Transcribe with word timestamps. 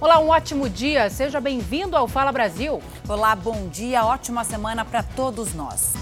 Olá, 0.00 0.20
um 0.20 0.28
ótimo 0.28 0.68
dia. 0.68 1.10
Seja 1.10 1.40
bem-vindo 1.40 1.96
ao 1.96 2.06
Fala 2.06 2.30
Brasil. 2.30 2.80
Olá, 3.08 3.34
bom 3.34 3.66
dia. 3.66 4.04
Ótima 4.04 4.44
semana 4.44 4.84
para 4.84 5.02
todos 5.02 5.54
nós. 5.54 5.94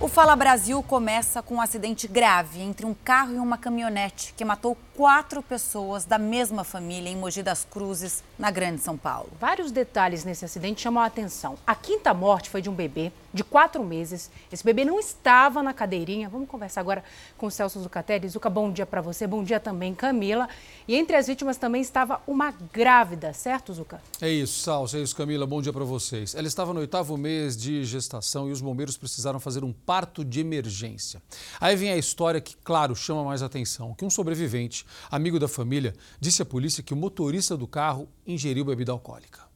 O 0.00 0.08
Fala 0.08 0.34
Brasil 0.34 0.82
começa 0.82 1.40
com 1.40 1.54
um 1.54 1.60
acidente 1.60 2.08
grave 2.08 2.60
entre 2.60 2.84
um 2.84 2.92
carro 2.92 3.34
e 3.34 3.38
uma 3.38 3.56
caminhonete 3.56 4.34
que 4.36 4.44
matou 4.44 4.76
quatro 5.00 5.42
pessoas 5.42 6.04
da 6.04 6.18
mesma 6.18 6.62
família 6.62 7.08
em 7.08 7.16
Mogi 7.16 7.42
das 7.42 7.64
Cruzes, 7.64 8.22
na 8.38 8.50
Grande 8.50 8.82
São 8.82 8.98
Paulo. 8.98 9.30
Vários 9.40 9.72
detalhes 9.72 10.26
nesse 10.26 10.44
acidente 10.44 10.82
chamam 10.82 11.02
a 11.02 11.06
atenção. 11.06 11.56
A 11.66 11.74
quinta 11.74 12.12
morte 12.12 12.50
foi 12.50 12.60
de 12.60 12.68
um 12.68 12.74
bebê 12.74 13.10
de 13.32 13.42
quatro 13.42 13.82
meses. 13.82 14.30
Esse 14.52 14.64
bebê 14.64 14.84
não 14.84 14.98
estava 14.98 15.62
na 15.62 15.72
cadeirinha. 15.72 16.28
Vamos 16.28 16.48
conversar 16.48 16.80
agora 16.80 17.02
com 17.38 17.46
o 17.46 17.50
Celso 17.50 17.80
Zucatelli. 17.80 18.28
Zuca, 18.28 18.50
bom 18.50 18.70
dia 18.70 18.84
para 18.84 19.00
você. 19.00 19.26
Bom 19.26 19.42
dia 19.42 19.60
também, 19.60 19.94
Camila. 19.94 20.48
E 20.86 20.96
entre 20.96 21.16
as 21.16 21.28
vítimas 21.28 21.56
também 21.56 21.80
estava 21.80 22.20
uma 22.26 22.52
grávida, 22.72 23.32
certo, 23.32 23.72
Zuca? 23.72 24.02
É 24.20 24.28
isso, 24.28 24.60
Salso. 24.60 24.96
É 24.96 25.00
isso, 25.00 25.16
Camila. 25.16 25.46
Bom 25.46 25.62
dia 25.62 25.72
para 25.72 25.84
vocês. 25.84 26.34
Ela 26.34 26.48
estava 26.48 26.74
no 26.74 26.80
oitavo 26.80 27.16
mês 27.16 27.56
de 27.56 27.84
gestação 27.84 28.48
e 28.48 28.52
os 28.52 28.60
bombeiros 28.60 28.96
precisaram 28.96 29.40
fazer 29.40 29.64
um 29.64 29.72
parto 29.72 30.24
de 30.24 30.40
emergência. 30.40 31.22
Aí 31.60 31.76
vem 31.76 31.90
a 31.90 31.96
história 31.96 32.40
que, 32.40 32.56
claro, 32.56 32.94
chama 32.94 33.24
mais 33.24 33.42
atenção, 33.42 33.94
que 33.94 34.04
um 34.04 34.10
sobrevivente, 34.10 34.84
amigo 35.10 35.38
da 35.38 35.48
família, 35.48 35.94
disse 36.18 36.42
à 36.42 36.44
polícia 36.44 36.82
que 36.82 36.94
o 36.94 36.96
motorista 36.96 37.56
do 37.56 37.66
carro 37.66 38.08
ingeriu 38.26 38.64
bebida 38.64 38.92
alcoólica. 38.92 39.48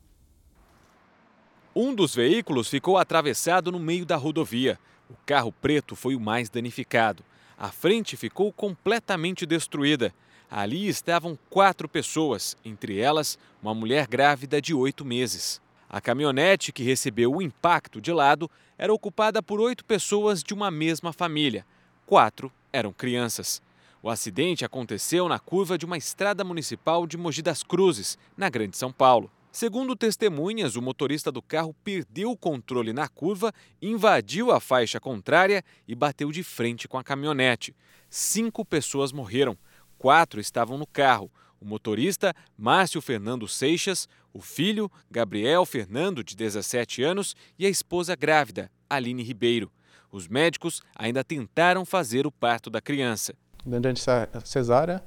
Um 1.74 1.92
dos 1.92 2.14
veículos 2.14 2.68
ficou 2.68 2.96
atravessado 2.96 3.72
no 3.72 3.80
meio 3.80 4.06
da 4.06 4.14
rodovia. 4.16 4.78
O 5.10 5.14
carro 5.26 5.50
preto 5.50 5.96
foi 5.96 6.14
o 6.14 6.20
mais 6.20 6.48
danificado. 6.48 7.24
A 7.58 7.68
frente 7.70 8.16
ficou 8.16 8.52
completamente 8.52 9.44
destruída. 9.44 10.14
Ali 10.48 10.86
estavam 10.86 11.36
quatro 11.50 11.88
pessoas, 11.88 12.56
entre 12.64 13.00
elas 13.00 13.36
uma 13.60 13.74
mulher 13.74 14.06
grávida 14.06 14.62
de 14.62 14.72
oito 14.72 15.04
meses. 15.04 15.60
A 15.88 16.00
caminhonete 16.00 16.72
que 16.72 16.82
recebeu 16.82 17.32
o 17.32 17.42
impacto 17.42 18.00
de 18.00 18.12
lado 18.12 18.48
era 18.78 18.92
ocupada 18.92 19.42
por 19.42 19.60
oito 19.60 19.84
pessoas 19.84 20.42
de 20.42 20.54
uma 20.54 20.70
mesma 20.70 21.12
família. 21.12 21.66
Quatro 22.06 22.52
eram 22.72 22.92
crianças. 22.92 23.62
O 24.04 24.10
acidente 24.10 24.66
aconteceu 24.66 25.26
na 25.30 25.38
curva 25.38 25.78
de 25.78 25.86
uma 25.86 25.96
estrada 25.96 26.44
municipal 26.44 27.06
de 27.06 27.16
Mogi 27.16 27.40
das 27.40 27.62
Cruzes, 27.62 28.18
na 28.36 28.50
Grande 28.50 28.76
São 28.76 28.92
Paulo. 28.92 29.30
Segundo 29.50 29.96
testemunhas, 29.96 30.76
o 30.76 30.82
motorista 30.82 31.32
do 31.32 31.40
carro 31.40 31.74
perdeu 31.82 32.30
o 32.30 32.36
controle 32.36 32.92
na 32.92 33.08
curva, 33.08 33.50
invadiu 33.80 34.52
a 34.52 34.60
faixa 34.60 35.00
contrária 35.00 35.64
e 35.88 35.94
bateu 35.94 36.30
de 36.30 36.42
frente 36.42 36.86
com 36.86 36.98
a 36.98 37.02
caminhonete. 37.02 37.74
Cinco 38.10 38.62
pessoas 38.62 39.10
morreram, 39.10 39.56
quatro 39.96 40.38
estavam 40.38 40.76
no 40.76 40.86
carro. 40.86 41.32
O 41.58 41.64
motorista, 41.64 42.34
Márcio 42.58 43.00
Fernando 43.00 43.48
Seixas, 43.48 44.06
o 44.34 44.42
filho, 44.42 44.92
Gabriel 45.10 45.64
Fernando, 45.64 46.22
de 46.22 46.36
17 46.36 47.02
anos, 47.02 47.34
e 47.58 47.64
a 47.64 47.70
esposa 47.70 48.14
grávida, 48.14 48.70
Aline 48.90 49.22
Ribeiro. 49.22 49.72
Os 50.12 50.28
médicos 50.28 50.82
ainda 50.94 51.24
tentaram 51.24 51.86
fazer 51.86 52.26
o 52.26 52.30
parto 52.30 52.68
da 52.68 52.82
criança. 52.82 53.34
Durante 53.64 54.02
a 54.10 54.28
cesárea, 54.44 55.02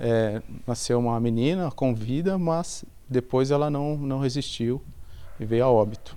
é, 0.00 0.42
nasceu 0.66 0.98
uma 0.98 1.18
menina 1.20 1.70
com 1.70 1.94
vida, 1.94 2.36
mas 2.36 2.84
depois 3.08 3.50
ela 3.50 3.70
não, 3.70 3.96
não 3.96 4.18
resistiu 4.18 4.82
e 5.38 5.44
veio 5.44 5.64
a 5.64 5.70
óbito. 5.70 6.16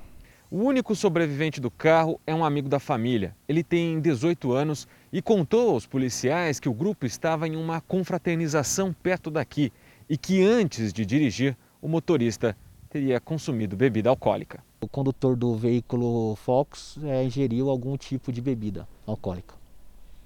O 0.50 0.64
único 0.64 0.96
sobrevivente 0.96 1.60
do 1.60 1.70
carro 1.70 2.22
é 2.26 2.34
um 2.34 2.46
amigo 2.46 2.70
da 2.70 2.80
família. 2.80 3.36
Ele 3.50 3.62
tem 3.62 4.00
18 4.00 4.54
anos 4.54 4.88
e 5.12 5.22
contou 5.22 5.72
aos 5.72 5.86
policiais 5.86 6.58
que 6.58 6.70
o 6.70 6.74
grupo 6.74 7.06
estava 7.06 7.48
em 7.48 7.58
uma 7.58 7.82
confraternização 7.82 8.94
perto 8.94 9.30
daqui 9.30 9.74
e 10.10 10.18
que 10.18 10.42
antes 10.46 10.94
de 10.94 11.06
dirigir, 11.06 11.58
o 11.82 11.88
motorista 11.90 12.56
teria 12.90 13.20
consumido 13.20 13.76
bebida 13.76 14.10
alcoólica. 14.10 14.64
O 14.80 14.88
condutor 14.88 15.36
do 15.36 15.54
veículo 15.56 16.36
Fox 16.38 16.98
é, 17.04 17.26
ingeriu 17.26 17.70
algum 17.70 17.98
tipo 17.98 18.32
de 18.32 18.40
bebida 18.40 18.88
alcoólica. 19.06 19.54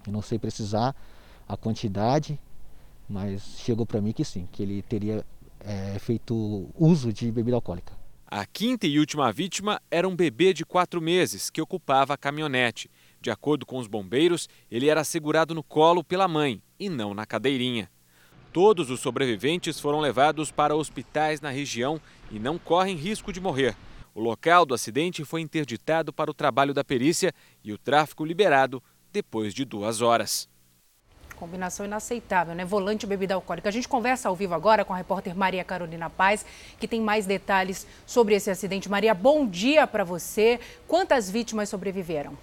Eu 0.06 0.14
não 0.14 0.22
sei 0.22 0.38
precisar 0.38 0.96
a 1.52 1.58
quantidade, 1.58 2.40
mas 3.10 3.58
chegou 3.60 3.86
para 3.86 4.00
mim 4.00 4.14
que 4.14 4.24
sim, 4.24 4.48
que 4.52 4.64
ele 4.64 4.82
teria 4.82 5.26
é, 5.60 6.00
feito 6.00 6.70
uso 6.80 7.12
de 7.12 7.30
bebida 7.30 7.58
alcoólica. 7.58 7.94
A 8.26 8.46
quinta 8.46 8.88
e 8.88 8.98
última 8.98 9.30
vítima 9.34 9.82
era 9.92 10.08
um 10.08 10.16
bebê 10.16 10.54
de 10.54 10.64
quatro 10.64 11.02
meses 11.02 11.50
que 11.50 11.62
ocupava 11.62 12.14
a 12.14 12.18
caminhonete. 12.18 12.90
De 13.20 13.30
acordo 13.30 13.66
com 13.66 13.78
os 13.78 13.88
bombeiros, 13.88 14.48
ele 14.72 14.88
era 14.88 15.04
segurado 15.04 15.54
no 15.54 15.62
colo 15.62 16.02
pela 16.02 16.26
mãe 16.26 16.64
e 16.80 16.88
não 16.88 17.14
na 17.14 17.26
cadeirinha. 17.26 17.92
Todos 18.54 18.90
os 18.90 19.02
sobreviventes 19.02 19.78
foram 19.78 20.00
levados 20.00 20.52
para 20.52 20.74
hospitais 20.74 21.42
na 21.42 21.50
região 21.50 22.00
e 22.32 22.40
não 22.40 22.58
correm 22.58 22.96
risco 22.96 23.34
de 23.34 23.42
morrer. 23.42 23.76
O 24.16 24.22
local 24.22 24.66
do 24.66 24.74
acidente 24.74 25.26
foi 25.26 25.42
interditado 25.42 26.14
para 26.14 26.32
o 26.32 26.34
trabalho 26.34 26.74
da 26.74 26.84
perícia 26.84 27.34
e 27.62 27.74
o 27.74 27.78
tráfego 27.78 28.24
liberado 28.24 28.82
depois 29.12 29.54
de 29.54 29.66
duas 29.66 30.02
horas. 30.02 30.50
Combinação 31.42 31.88
inaceitável, 31.88 32.54
né? 32.54 32.64
Volante 32.64 33.04
e 33.04 33.10
bebida 33.10 33.34
alcoólica. 33.34 33.68
A 33.68 33.72
gente 33.72 33.88
conversa 33.88 34.30
ao 34.30 34.36
vivo 34.36 34.54
agora 34.54 34.86
com 34.86 34.94
a 34.94 34.96
repórter 34.96 35.36
Maria 35.36 35.64
Carolina 35.64 36.08
Paz, 36.08 36.46
que 36.80 36.88
tem 36.88 37.02
mais 37.02 37.26
detalhes 37.26 37.88
sobre 38.06 38.36
esse 38.36 38.52
acidente. 38.52 38.88
Maria, 38.88 39.16
bom 39.16 39.48
dia 39.48 39.88
para 39.88 40.04
você. 40.04 40.60
Quantas 40.88 41.32
vítimas 41.32 41.68
sobreviveram? 41.68 42.38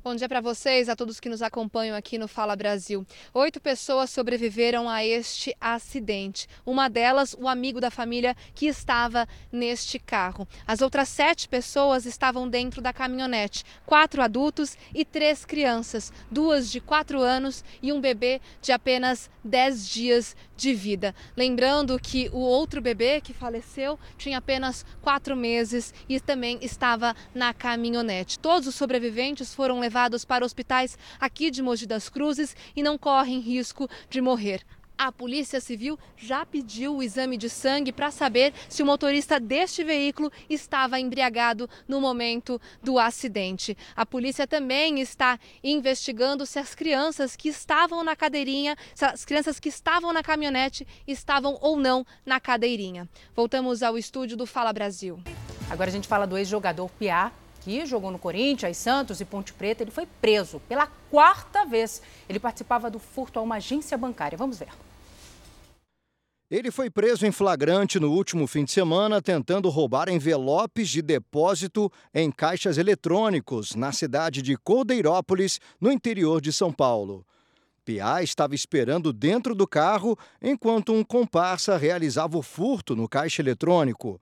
Bom 0.00 0.14
dia 0.14 0.28
para 0.28 0.40
vocês, 0.40 0.88
a 0.88 0.94
todos 0.94 1.18
que 1.18 1.28
nos 1.28 1.42
acompanham 1.42 1.96
aqui 1.96 2.18
no 2.18 2.28
Fala 2.28 2.54
Brasil. 2.54 3.04
Oito 3.34 3.60
pessoas 3.60 4.10
sobreviveram 4.10 4.88
a 4.88 5.04
este 5.04 5.52
acidente. 5.60 6.46
Uma 6.64 6.88
delas, 6.88 7.34
o 7.36 7.48
amigo 7.48 7.80
da 7.80 7.90
família 7.90 8.36
que 8.54 8.66
estava 8.66 9.26
neste 9.50 9.98
carro. 9.98 10.46
As 10.64 10.80
outras 10.82 11.08
sete 11.08 11.48
pessoas 11.48 12.06
estavam 12.06 12.48
dentro 12.48 12.80
da 12.80 12.92
caminhonete: 12.92 13.64
quatro 13.84 14.22
adultos 14.22 14.78
e 14.94 15.04
três 15.04 15.44
crianças, 15.44 16.12
duas 16.30 16.70
de 16.70 16.80
quatro 16.80 17.20
anos 17.20 17.64
e 17.82 17.92
um 17.92 18.00
bebê 18.00 18.40
de 18.62 18.70
apenas 18.70 19.28
dez 19.42 19.88
dias 19.88 20.36
de 20.56 20.74
vida. 20.74 21.12
Lembrando 21.36 21.98
que 21.98 22.30
o 22.32 22.38
outro 22.38 22.80
bebê 22.80 23.20
que 23.20 23.34
faleceu 23.34 23.98
tinha 24.16 24.38
apenas 24.38 24.86
quatro 25.02 25.36
meses 25.36 25.92
e 26.08 26.20
também 26.20 26.58
estava 26.62 27.16
na 27.34 27.52
caminhonete. 27.52 28.38
Todos 28.38 28.68
os 28.68 28.76
sobreviventes 28.76 29.52
foram 29.52 29.80
levados 29.80 29.87
levados 29.88 30.22
para 30.22 30.44
hospitais 30.44 30.98
aqui 31.18 31.50
de 31.50 31.62
Mogi 31.62 31.86
das 31.86 32.10
Cruzes 32.10 32.54
e 32.76 32.82
não 32.82 32.98
correm 32.98 33.40
risco 33.40 33.88
de 34.10 34.20
morrer. 34.20 34.60
A 34.98 35.10
Polícia 35.10 35.60
Civil 35.60 35.98
já 36.14 36.44
pediu 36.44 36.96
o 36.96 37.02
exame 37.02 37.38
de 37.38 37.48
sangue 37.48 37.90
para 37.90 38.10
saber 38.10 38.52
se 38.68 38.82
o 38.82 38.86
motorista 38.86 39.40
deste 39.40 39.82
veículo 39.82 40.30
estava 40.50 41.00
embriagado 41.00 41.70
no 41.86 42.02
momento 42.02 42.60
do 42.82 42.98
acidente. 42.98 43.78
A 43.96 44.04
polícia 44.04 44.46
também 44.46 45.00
está 45.00 45.38
investigando 45.64 46.44
se 46.44 46.58
as 46.58 46.74
crianças 46.74 47.34
que 47.34 47.48
estavam 47.48 48.04
na 48.04 48.14
cadeirinha, 48.14 48.76
se 48.94 49.06
as 49.06 49.24
crianças 49.24 49.58
que 49.58 49.70
estavam 49.70 50.12
na 50.12 50.22
caminhonete 50.22 50.86
estavam 51.06 51.56
ou 51.62 51.78
não 51.78 52.04
na 52.26 52.38
cadeirinha. 52.40 53.08
Voltamos 53.34 53.82
ao 53.82 53.96
estúdio 53.96 54.36
do 54.36 54.46
Fala 54.46 54.72
Brasil. 54.72 55.18
Agora 55.70 55.88
a 55.88 55.92
gente 55.92 56.08
fala 56.08 56.26
do 56.26 56.36
ex-jogador 56.36 56.90
Piá, 56.98 57.32
que 57.60 57.84
jogou 57.86 58.10
no 58.10 58.18
Corinthians, 58.18 58.76
Santos 58.76 59.20
e 59.20 59.24
Ponte 59.24 59.52
Preta, 59.52 59.82
ele 59.82 59.90
foi 59.90 60.06
preso 60.20 60.60
pela 60.68 60.86
quarta 61.10 61.64
vez. 61.64 62.02
Ele 62.28 62.38
participava 62.38 62.90
do 62.90 62.98
furto 62.98 63.38
a 63.38 63.42
uma 63.42 63.56
agência 63.56 63.96
bancária. 63.96 64.38
Vamos 64.38 64.58
ver. 64.58 64.68
Ele 66.50 66.70
foi 66.70 66.88
preso 66.88 67.26
em 67.26 67.30
flagrante 67.30 68.00
no 68.00 68.10
último 68.10 68.46
fim 68.46 68.64
de 68.64 68.72
semana 68.72 69.20
tentando 69.20 69.68
roubar 69.68 70.08
envelopes 70.08 70.88
de 70.88 71.02
depósito 71.02 71.92
em 72.14 72.30
caixas 72.30 72.78
eletrônicos 72.78 73.74
na 73.74 73.92
cidade 73.92 74.40
de 74.40 74.56
Cordeirópolis, 74.56 75.60
no 75.78 75.92
interior 75.92 76.40
de 76.40 76.50
São 76.50 76.72
Paulo. 76.72 77.26
Piá 77.84 78.22
estava 78.22 78.54
esperando 78.54 79.12
dentro 79.12 79.54
do 79.54 79.66
carro 79.66 80.16
enquanto 80.40 80.94
um 80.94 81.04
comparsa 81.04 81.76
realizava 81.76 82.38
o 82.38 82.42
furto 82.42 82.96
no 82.96 83.06
caixa 83.06 83.42
eletrônico. 83.42 84.18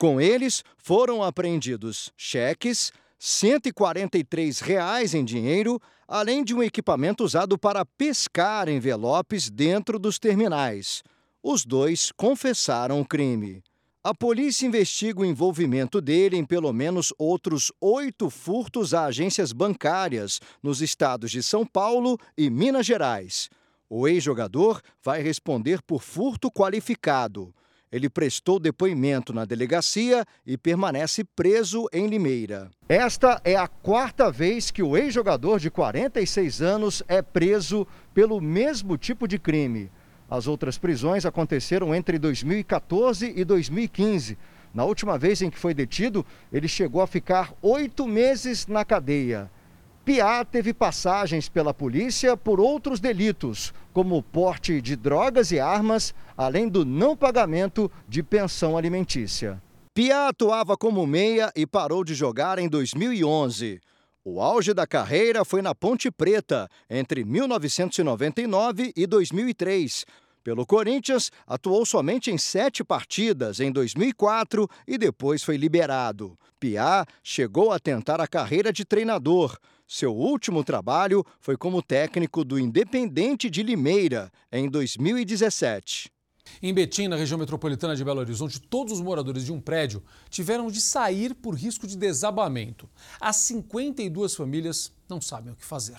Com 0.00 0.18
eles 0.18 0.64
foram 0.78 1.22
apreendidos 1.22 2.10
cheques, 2.16 2.90
143 3.18 4.60
reais 4.60 5.12
em 5.12 5.22
dinheiro, 5.22 5.78
além 6.08 6.42
de 6.42 6.54
um 6.54 6.62
equipamento 6.62 7.22
usado 7.22 7.58
para 7.58 7.84
pescar 7.84 8.66
envelopes 8.70 9.50
dentro 9.50 9.98
dos 9.98 10.18
terminais. 10.18 11.02
Os 11.42 11.66
dois 11.66 12.10
confessaram 12.12 12.98
o 12.98 13.04
crime. 13.04 13.62
A 14.02 14.14
polícia 14.14 14.66
investiga 14.66 15.20
o 15.20 15.26
envolvimento 15.26 16.00
dele 16.00 16.38
em 16.38 16.46
pelo 16.46 16.72
menos 16.72 17.12
outros 17.18 17.70
oito 17.78 18.30
furtos 18.30 18.94
a 18.94 19.04
agências 19.04 19.52
bancárias 19.52 20.40
nos 20.62 20.80
estados 20.80 21.30
de 21.30 21.42
São 21.42 21.66
Paulo 21.66 22.18
e 22.38 22.48
Minas 22.48 22.86
Gerais. 22.86 23.50
O 23.86 24.08
ex-jogador 24.08 24.80
vai 25.04 25.20
responder 25.20 25.82
por 25.82 26.00
furto 26.00 26.50
qualificado. 26.50 27.54
Ele 27.92 28.08
prestou 28.08 28.60
depoimento 28.60 29.32
na 29.32 29.44
delegacia 29.44 30.24
e 30.46 30.56
permanece 30.56 31.24
preso 31.24 31.88
em 31.92 32.06
Limeira. 32.06 32.70
Esta 32.88 33.40
é 33.44 33.56
a 33.56 33.66
quarta 33.66 34.30
vez 34.30 34.70
que 34.70 34.82
o 34.82 34.96
ex-jogador 34.96 35.58
de 35.58 35.70
46 35.70 36.62
anos 36.62 37.02
é 37.08 37.20
preso 37.20 37.84
pelo 38.14 38.40
mesmo 38.40 38.96
tipo 38.96 39.26
de 39.26 39.38
crime. 39.38 39.90
As 40.30 40.46
outras 40.46 40.78
prisões 40.78 41.26
aconteceram 41.26 41.92
entre 41.92 42.16
2014 42.16 43.32
e 43.34 43.44
2015. 43.44 44.38
Na 44.72 44.84
última 44.84 45.18
vez 45.18 45.42
em 45.42 45.50
que 45.50 45.58
foi 45.58 45.74
detido, 45.74 46.24
ele 46.52 46.68
chegou 46.68 47.02
a 47.02 47.08
ficar 47.08 47.52
oito 47.60 48.06
meses 48.06 48.68
na 48.68 48.84
cadeia. 48.84 49.50
Piá 50.04 50.44
teve 50.44 50.72
passagens 50.72 51.48
pela 51.48 51.74
polícia 51.74 52.36
por 52.36 52.58
outros 52.58 53.00
delitos, 53.00 53.72
como 53.92 54.22
porte 54.22 54.80
de 54.80 54.96
drogas 54.96 55.52
e 55.52 55.60
armas, 55.60 56.14
além 56.36 56.68
do 56.68 56.84
não 56.84 57.16
pagamento 57.16 57.90
de 58.08 58.22
pensão 58.22 58.76
alimentícia. 58.76 59.62
Piá 59.94 60.28
atuava 60.28 60.76
como 60.76 61.06
meia 61.06 61.52
e 61.54 61.66
parou 61.66 62.02
de 62.02 62.14
jogar 62.14 62.58
em 62.58 62.68
2011. 62.68 63.80
O 64.24 64.40
auge 64.40 64.72
da 64.72 64.86
carreira 64.86 65.44
foi 65.44 65.60
na 65.60 65.74
Ponte 65.74 66.10
Preta, 66.10 66.68
entre 66.88 67.24
1999 67.24 68.92
e 68.96 69.06
2003. 69.06 70.06
Pelo 70.42 70.64
Corinthians, 70.64 71.30
atuou 71.46 71.84
somente 71.84 72.30
em 72.30 72.38
sete 72.38 72.82
partidas 72.82 73.60
em 73.60 73.70
2004 73.70 74.68
e 74.88 74.96
depois 74.96 75.42
foi 75.42 75.58
liberado. 75.58 76.38
Piá 76.58 77.04
chegou 77.22 77.72
a 77.72 77.78
tentar 77.78 78.20
a 78.20 78.26
carreira 78.26 78.72
de 78.72 78.84
treinador. 78.84 79.58
Seu 79.92 80.14
último 80.14 80.62
trabalho 80.62 81.26
foi 81.40 81.56
como 81.56 81.82
técnico 81.82 82.44
do 82.44 82.60
Independente 82.60 83.50
de 83.50 83.60
Limeira, 83.60 84.30
em 84.52 84.70
2017. 84.70 86.08
Em 86.62 86.72
Betim, 86.72 87.08
na 87.08 87.16
região 87.16 87.36
metropolitana 87.36 87.96
de 87.96 88.04
Belo 88.04 88.20
Horizonte, 88.20 88.60
todos 88.60 88.92
os 88.92 89.00
moradores 89.00 89.44
de 89.44 89.52
um 89.52 89.60
prédio 89.60 90.00
tiveram 90.28 90.70
de 90.70 90.80
sair 90.80 91.34
por 91.34 91.56
risco 91.56 91.88
de 91.88 91.96
desabamento. 91.96 92.88
As 93.20 93.34
52 93.38 94.36
famílias 94.36 94.92
não 95.08 95.20
sabem 95.20 95.52
o 95.52 95.56
que 95.56 95.64
fazer. 95.64 95.98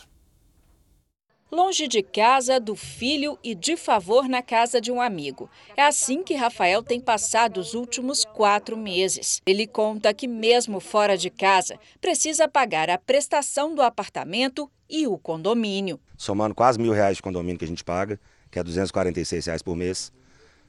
Longe 1.51 1.85
de 1.85 2.01
casa, 2.01 2.61
do 2.61 2.77
filho 2.77 3.37
e 3.43 3.53
de 3.53 3.75
favor 3.75 4.29
na 4.29 4.41
casa 4.41 4.79
de 4.79 4.89
um 4.89 5.01
amigo. 5.01 5.49
É 5.75 5.83
assim 5.83 6.23
que 6.23 6.33
Rafael 6.33 6.81
tem 6.81 7.01
passado 7.01 7.59
os 7.59 7.73
últimos 7.73 8.23
quatro 8.23 8.77
meses. 8.77 9.41
Ele 9.45 9.67
conta 9.67 10.13
que, 10.13 10.29
mesmo 10.29 10.79
fora 10.79 11.17
de 11.17 11.29
casa, 11.29 11.77
precisa 11.99 12.47
pagar 12.47 12.89
a 12.89 12.97
prestação 12.97 13.75
do 13.75 13.81
apartamento 13.81 14.71
e 14.89 15.05
o 15.05 15.17
condomínio. 15.17 15.99
Somando 16.15 16.55
quase 16.55 16.79
mil 16.79 16.93
reais 16.93 17.17
de 17.17 17.21
condomínio 17.21 17.59
que 17.59 17.65
a 17.65 17.67
gente 17.67 17.83
paga, 17.83 18.17
que 18.49 18.57
é 18.57 18.63
246 18.63 19.45
reais 19.45 19.61
por 19.61 19.75
mês 19.75 20.09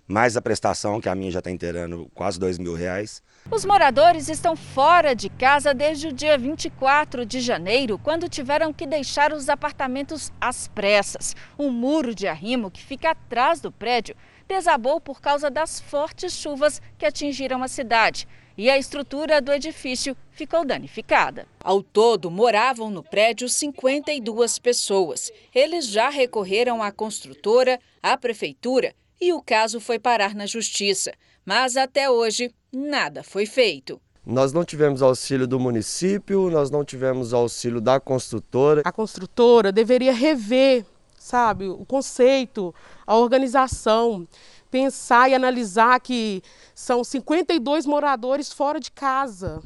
mais 0.07 0.37
a 0.37 0.43
prestação, 0.43 1.01
que 1.01 1.09
a 1.09 1.15
minha 1.15 1.31
já 1.31 1.39
está 1.39 1.51
inteirando 1.51 2.11
quase 2.15 2.39
dois 2.39 2.59
mil 2.59 2.75
reais. 2.75 3.23
Os 3.51 3.65
moradores 3.65 4.29
estão 4.29 4.57
fora 4.57 5.15
de 5.15 5.29
casa 5.29 5.75
desde 5.75 6.09
o 6.09 6.13
dia 6.13 6.39
24 6.39 7.27
de 7.27 7.41
janeiro, 7.41 7.99
quando 7.99 8.29
tiveram 8.29 8.73
que 8.73 8.87
deixar 8.87 9.33
os 9.33 9.49
apartamentos 9.49 10.33
às 10.41 10.69
pressas. 10.69 11.35
Um 11.59 11.71
muro 11.71 12.15
de 12.15 12.27
arrimo 12.27 12.71
que 12.71 12.83
fica 12.83 13.11
atrás 13.11 13.61
do 13.61 13.71
prédio 13.71 14.17
desabou 14.49 15.01
por 15.01 15.21
causa 15.21 15.51
das 15.51 15.81
fortes 15.81 16.33
chuvas 16.33 16.81
que 16.97 17.05
atingiram 17.05 17.63
a 17.63 17.69
cidade 17.69 18.27
e 18.57 18.71
a 18.71 18.79
estrutura 18.79 19.41
do 19.41 19.53
edifício 19.53 20.17
ficou 20.31 20.65
danificada. 20.65 21.47
Ao 21.63 21.83
todo, 21.83 22.31
moravam 22.31 22.91
no 22.91 23.03
prédio 23.03 23.49
52 23.49 24.59
pessoas. 24.59 25.31
Eles 25.55 25.87
já 25.89 26.09
recorreram 26.11 26.83
à 26.83 26.93
construtora, 26.93 27.79
à 28.03 28.17
prefeitura 28.17 28.95
e 29.21 29.33
o 29.33 29.43
caso 29.43 29.81
foi 29.81 29.99
parar 29.99 30.35
na 30.35 30.47
justiça. 30.47 31.13
Mas 31.45 31.77
até 31.77 32.11
hoje, 32.11 32.53
nada 32.73 33.23
foi 33.23 33.47
feito. 33.47 34.01
Nós 34.25 34.53
não 34.53 34.65
tivemos 34.65 35.03
auxílio 35.03 35.47
do 35.47 35.59
município, 35.59 36.49
nós 36.49 36.71
não 36.71 36.85
tivemos 36.85 37.35
auxílio 37.35 37.81
da 37.81 37.99
construtora. 37.99 38.83
A 38.85 38.93
construtora 38.93 39.73
deveria 39.73 40.13
rever, 40.13 40.87
sabe, 41.19 41.69
o 41.69 41.85
conceito, 41.85 42.73
a 43.05 43.17
organização, 43.17 44.27
pensar 44.71 45.29
e 45.29 45.35
analisar 45.35 46.01
que 46.01 46.41
são 46.75 47.03
52 47.03 47.85
moradores 47.85 48.53
fora 48.53 48.79
de 48.79 48.93
casa. 48.93 49.61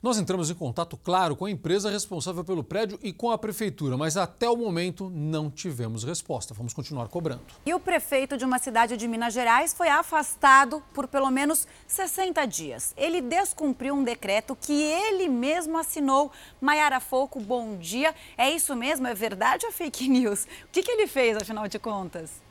Nós 0.00 0.16
entramos 0.16 0.48
em 0.48 0.54
contato, 0.54 0.96
claro, 0.96 1.34
com 1.34 1.44
a 1.44 1.50
empresa 1.50 1.90
responsável 1.90 2.44
pelo 2.44 2.62
prédio 2.62 2.98
e 3.02 3.12
com 3.12 3.32
a 3.32 3.38
prefeitura, 3.38 3.96
mas 3.96 4.16
até 4.16 4.48
o 4.48 4.56
momento 4.56 5.10
não 5.10 5.50
tivemos 5.50 6.04
resposta. 6.04 6.54
Vamos 6.54 6.72
continuar 6.72 7.08
cobrando. 7.08 7.42
E 7.66 7.74
o 7.74 7.80
prefeito 7.80 8.36
de 8.36 8.44
uma 8.44 8.58
cidade 8.60 8.96
de 8.96 9.08
Minas 9.08 9.34
Gerais 9.34 9.74
foi 9.74 9.88
afastado 9.88 10.80
por 10.94 11.08
pelo 11.08 11.30
menos 11.30 11.66
60 11.88 12.46
dias. 12.46 12.94
Ele 12.96 13.20
descumpriu 13.20 13.94
um 13.94 14.04
decreto 14.04 14.54
que 14.54 14.72
ele 14.72 15.28
mesmo 15.28 15.76
assinou. 15.76 16.30
Maiara 16.60 17.00
Foco, 17.00 17.40
bom 17.40 17.76
dia. 17.76 18.14
É 18.36 18.48
isso 18.48 18.76
mesmo? 18.76 19.06
É 19.08 19.14
verdade 19.14 19.66
ou 19.66 19.72
fake 19.72 20.08
news? 20.08 20.44
O 20.44 20.68
que, 20.70 20.82
que 20.82 20.92
ele 20.92 21.08
fez, 21.08 21.36
afinal 21.36 21.66
de 21.66 21.78
contas? 21.78 22.47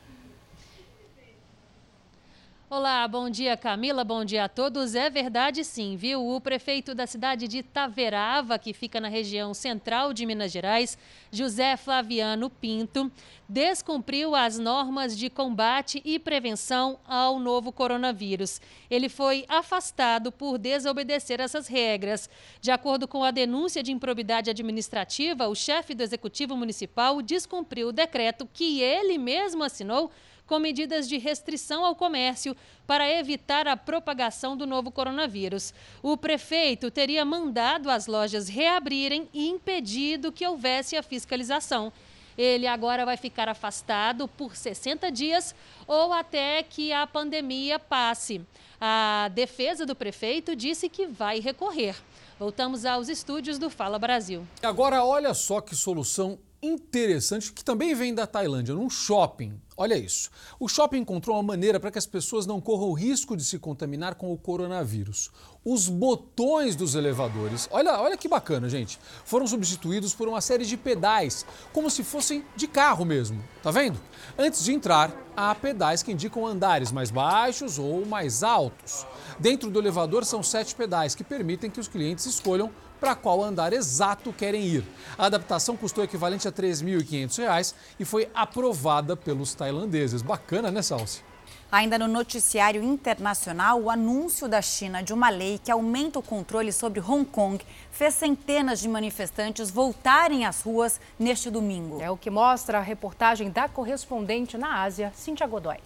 Olá, 2.70 3.08
bom 3.08 3.30
dia 3.30 3.56
Camila, 3.56 4.04
bom 4.04 4.22
dia 4.26 4.44
a 4.44 4.48
todos. 4.48 4.94
É 4.94 5.08
verdade 5.08 5.64
sim, 5.64 5.96
viu? 5.96 6.22
O 6.28 6.38
prefeito 6.38 6.94
da 6.94 7.06
cidade 7.06 7.48
de 7.48 7.62
Taverava, 7.62 8.58
que 8.58 8.74
fica 8.74 9.00
na 9.00 9.08
região 9.08 9.54
central 9.54 10.12
de 10.12 10.26
Minas 10.26 10.52
Gerais, 10.52 10.98
José 11.32 11.78
Flaviano 11.78 12.50
Pinto, 12.50 13.10
descumpriu 13.48 14.36
as 14.36 14.58
normas 14.58 15.16
de 15.16 15.30
combate 15.30 16.02
e 16.04 16.18
prevenção 16.18 17.00
ao 17.08 17.38
novo 17.40 17.72
coronavírus. 17.72 18.60
Ele 18.90 19.08
foi 19.08 19.46
afastado 19.48 20.30
por 20.30 20.58
desobedecer 20.58 21.40
essas 21.40 21.68
regras. 21.68 22.28
De 22.60 22.70
acordo 22.70 23.08
com 23.08 23.24
a 23.24 23.30
denúncia 23.30 23.82
de 23.82 23.92
improbidade 23.92 24.50
administrativa, 24.50 25.48
o 25.48 25.54
chefe 25.54 25.94
do 25.94 26.02
executivo 26.02 26.54
municipal 26.54 27.22
descumpriu 27.22 27.88
o 27.88 27.92
decreto 27.92 28.46
que 28.52 28.82
ele 28.82 29.16
mesmo 29.16 29.64
assinou 29.64 30.12
com 30.48 30.58
medidas 30.58 31.06
de 31.06 31.18
restrição 31.18 31.84
ao 31.84 31.94
comércio 31.94 32.56
para 32.86 33.08
evitar 33.08 33.68
a 33.68 33.76
propagação 33.76 34.56
do 34.56 34.66
novo 34.66 34.90
coronavírus. 34.90 35.74
O 36.02 36.16
prefeito 36.16 36.90
teria 36.90 37.24
mandado 37.24 37.90
as 37.90 38.06
lojas 38.06 38.48
reabrirem 38.48 39.28
e 39.32 39.46
impedido 39.46 40.32
que 40.32 40.46
houvesse 40.46 40.96
a 40.96 41.02
fiscalização. 41.02 41.92
Ele 42.36 42.66
agora 42.66 43.04
vai 43.04 43.16
ficar 43.16 43.48
afastado 43.48 44.26
por 44.26 44.56
60 44.56 45.10
dias 45.12 45.54
ou 45.86 46.12
até 46.12 46.62
que 46.62 46.92
a 46.92 47.06
pandemia 47.06 47.78
passe. 47.78 48.40
A 48.80 49.28
defesa 49.34 49.84
do 49.84 49.94
prefeito 49.94 50.56
disse 50.56 50.88
que 50.88 51.06
vai 51.06 51.40
recorrer. 51.40 51.96
Voltamos 52.38 52.84
aos 52.84 53.08
estúdios 53.08 53.58
do 53.58 53.68
Fala 53.68 53.98
Brasil. 53.98 54.46
Agora, 54.62 55.04
olha 55.04 55.34
só 55.34 55.60
que 55.60 55.74
solução 55.74 56.38
interessante 56.62 57.52
que 57.52 57.64
também 57.64 57.94
vem 57.94 58.14
da 58.14 58.26
Tailândia, 58.26 58.74
num 58.74 58.90
shopping. 58.90 59.60
Olha 59.76 59.96
isso. 59.96 60.28
O 60.58 60.68
shopping 60.68 60.98
encontrou 60.98 61.36
uma 61.36 61.42
maneira 61.42 61.78
para 61.78 61.92
que 61.92 61.98
as 61.98 62.06
pessoas 62.06 62.46
não 62.46 62.60
corram 62.60 62.88
o 62.88 62.92
risco 62.92 63.36
de 63.36 63.44
se 63.44 63.60
contaminar 63.60 64.16
com 64.16 64.32
o 64.32 64.36
coronavírus. 64.36 65.30
Os 65.64 65.88
botões 65.88 66.74
dos 66.74 66.96
elevadores, 66.96 67.68
olha, 67.70 68.00
olha 68.00 68.16
que 68.16 68.26
bacana, 68.26 68.68
gente, 68.68 68.98
foram 69.24 69.46
substituídos 69.46 70.14
por 70.14 70.26
uma 70.26 70.40
série 70.40 70.64
de 70.64 70.76
pedais, 70.76 71.46
como 71.72 71.90
se 71.90 72.02
fossem 72.02 72.44
de 72.56 72.66
carro 72.66 73.04
mesmo. 73.04 73.42
Tá 73.62 73.70
vendo? 73.70 74.00
Antes 74.36 74.64
de 74.64 74.72
entrar, 74.72 75.14
há 75.36 75.54
pedais 75.54 76.02
que 76.02 76.10
indicam 76.10 76.44
andares 76.44 76.90
mais 76.90 77.10
baixos 77.10 77.78
ou 77.78 78.04
mais 78.04 78.42
altos. 78.42 79.06
Dentro 79.38 79.70
do 79.70 79.78
elevador 79.78 80.24
são 80.24 80.42
sete 80.42 80.74
pedais 80.74 81.14
que 81.14 81.22
permitem 81.22 81.70
que 81.70 81.78
os 81.78 81.86
clientes 81.86 82.26
escolham 82.26 82.72
para 83.00 83.14
qual 83.14 83.42
andar 83.42 83.72
exato 83.72 84.32
querem 84.32 84.62
ir. 84.64 84.84
A 85.16 85.26
adaptação 85.26 85.76
custou 85.76 86.04
equivalente 86.04 86.46
a 86.46 86.50
R$ 86.50 86.56
3.500 86.56 87.74
e 87.98 88.04
foi 88.04 88.28
aprovada 88.34 89.16
pelos 89.16 89.54
tailandeses. 89.54 90.22
Bacana, 90.22 90.70
né, 90.70 90.82
Salsi? 90.82 91.22
Ainda 91.70 91.98
no 91.98 92.08
noticiário 92.08 92.82
internacional, 92.82 93.78
o 93.78 93.90
anúncio 93.90 94.48
da 94.48 94.62
China 94.62 95.02
de 95.02 95.12
uma 95.12 95.28
lei 95.28 95.60
que 95.62 95.70
aumenta 95.70 96.18
o 96.18 96.22
controle 96.22 96.72
sobre 96.72 96.98
Hong 96.98 97.26
Kong 97.26 97.62
fez 97.90 98.14
centenas 98.14 98.80
de 98.80 98.88
manifestantes 98.88 99.70
voltarem 99.70 100.46
às 100.46 100.62
ruas 100.62 100.98
neste 101.18 101.50
domingo. 101.50 102.00
É 102.00 102.10
o 102.10 102.16
que 102.16 102.30
mostra 102.30 102.78
a 102.78 102.82
reportagem 102.82 103.50
da 103.50 103.68
correspondente 103.68 104.56
na 104.56 104.82
Ásia, 104.82 105.12
Cintia 105.14 105.46
Godoy. 105.46 105.76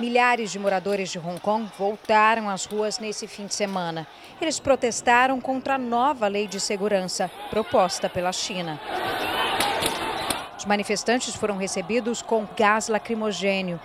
Milhares 0.00 0.52
de 0.52 0.60
moradores 0.60 1.10
de 1.10 1.18
Hong 1.18 1.40
Kong 1.40 1.68
voltaram 1.76 2.48
às 2.48 2.64
ruas 2.66 3.00
nesse 3.00 3.26
fim 3.26 3.46
de 3.46 3.54
semana. 3.54 4.06
Eles 4.40 4.60
protestaram 4.60 5.40
contra 5.40 5.74
a 5.74 5.78
nova 5.78 6.28
lei 6.28 6.46
de 6.46 6.60
segurança 6.60 7.28
proposta 7.50 8.08
pela 8.08 8.30
China. 8.30 8.80
Os 10.56 10.64
manifestantes 10.64 11.34
foram 11.34 11.56
recebidos 11.56 12.22
com 12.22 12.46
gás 12.56 12.86
lacrimogênio. 12.86 13.80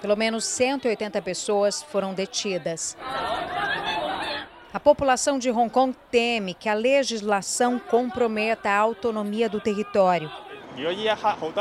Pelo 0.00 0.16
menos 0.16 0.44
180 0.44 1.20
pessoas 1.20 1.82
foram 1.82 2.14
detidas. 2.14 2.96
A 4.72 4.78
população 4.78 5.36
de 5.36 5.50
Hong 5.50 5.70
Kong 5.70 5.96
teme 6.12 6.54
que 6.54 6.68
a 6.68 6.74
legislação 6.74 7.76
comprometa 7.78 8.70
a 8.70 8.78
autonomia 8.78 9.48
do 9.48 9.60
território. 9.60 10.30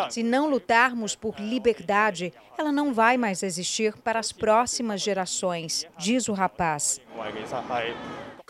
Se 0.10 0.24
não 0.24 0.50
lutarmos 0.50 1.16
por 1.16 1.40
liberdade, 1.40 2.34
ela 2.58 2.72
não 2.72 2.94
vai 2.94 3.18
mais 3.18 3.44
existir 3.44 3.96
para 3.98 4.20
as 4.20 4.32
próximas 4.32 5.02
gerações, 5.02 5.86
diz 5.98 6.28
o 6.28 6.34
rapaz. 6.34 7.00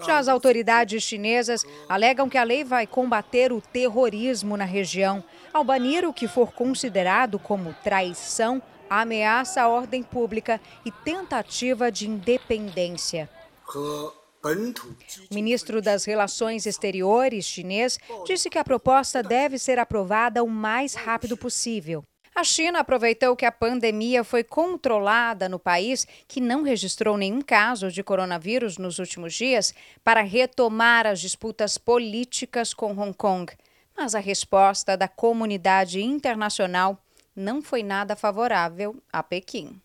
Já 0.06 0.18
as 0.18 0.28
autoridades 0.28 1.04
chinesas 1.04 1.64
alegam 1.88 2.28
que 2.28 2.38
a 2.38 2.44
lei 2.44 2.64
vai 2.64 2.88
combater 2.88 3.52
o 3.52 3.62
terrorismo 3.62 4.58
na 4.58 4.66
região, 4.66 5.24
ao 5.54 5.64
banir 5.64 6.08
o 6.08 6.14
que 6.14 6.28
for 6.28 6.52
considerado 6.52 7.38
como 7.38 7.76
traição, 7.84 8.62
ameaça 8.90 9.62
à 9.62 9.68
ordem 9.68 10.02
pública 10.02 10.60
e 10.84 10.92
tentativa 10.92 11.92
de 11.92 12.10
independência. 12.10 13.30
O 15.32 15.34
ministro 15.34 15.82
das 15.82 16.04
Relações 16.06 16.66
Exteriores 16.66 17.46
chinês 17.46 17.98
disse 18.26 18.50
que 18.50 18.58
a 18.58 18.64
proposta 18.64 19.24
deve 19.24 19.58
ser 19.58 19.80
aprovada 19.80 20.44
o 20.44 20.50
mais 20.50 20.94
rápido 20.94 21.38
possível. 21.38 22.04
A 22.36 22.44
China 22.44 22.80
aproveitou 22.80 23.36
que 23.36 23.46
a 23.46 23.52
pandemia 23.52 24.24
foi 24.24 24.44
controlada 24.44 25.48
no 25.48 25.60
país, 25.60 26.08
que 26.28 26.42
não 26.42 26.64
registrou 26.64 27.16
nenhum 27.16 27.42
caso 27.42 27.92
de 27.92 28.04
coronavírus 28.04 28.80
nos 28.80 28.98
últimos 28.98 29.36
dias, 29.36 29.74
para 30.04 30.22
retomar 30.22 31.06
as 31.06 31.22
disputas 31.22 31.78
políticas 31.78 32.74
com 32.74 32.92
Hong 32.92 33.14
Kong. 33.14 33.54
Mas 33.96 34.16
a 34.16 34.20
resposta 34.20 34.98
da 34.98 35.08
comunidade 35.08 36.02
internacional 36.02 36.98
não 37.36 37.62
foi 37.62 37.84
nada 37.84 38.16
favorável 38.16 38.96
a 39.12 39.22
Pequim. 39.22 39.80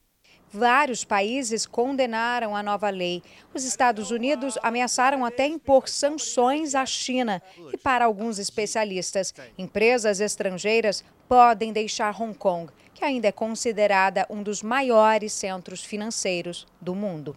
Vários 0.52 1.04
países 1.04 1.66
condenaram 1.66 2.56
a 2.56 2.62
nova 2.62 2.88
lei. 2.88 3.22
Os 3.52 3.64
Estados 3.64 4.10
Unidos 4.10 4.58
ameaçaram 4.62 5.24
até 5.24 5.46
impor 5.46 5.88
sanções 5.88 6.74
à 6.74 6.86
China. 6.86 7.42
E, 7.72 7.76
para 7.76 8.06
alguns 8.06 8.38
especialistas, 8.38 9.34
empresas 9.58 10.20
estrangeiras 10.20 11.04
podem 11.28 11.72
deixar 11.72 12.18
Hong 12.20 12.34
Kong, 12.34 12.72
que 12.94 13.04
ainda 13.04 13.28
é 13.28 13.32
considerada 13.32 14.26
um 14.30 14.42
dos 14.42 14.62
maiores 14.62 15.32
centros 15.34 15.84
financeiros 15.84 16.66
do 16.80 16.94
mundo. 16.94 17.36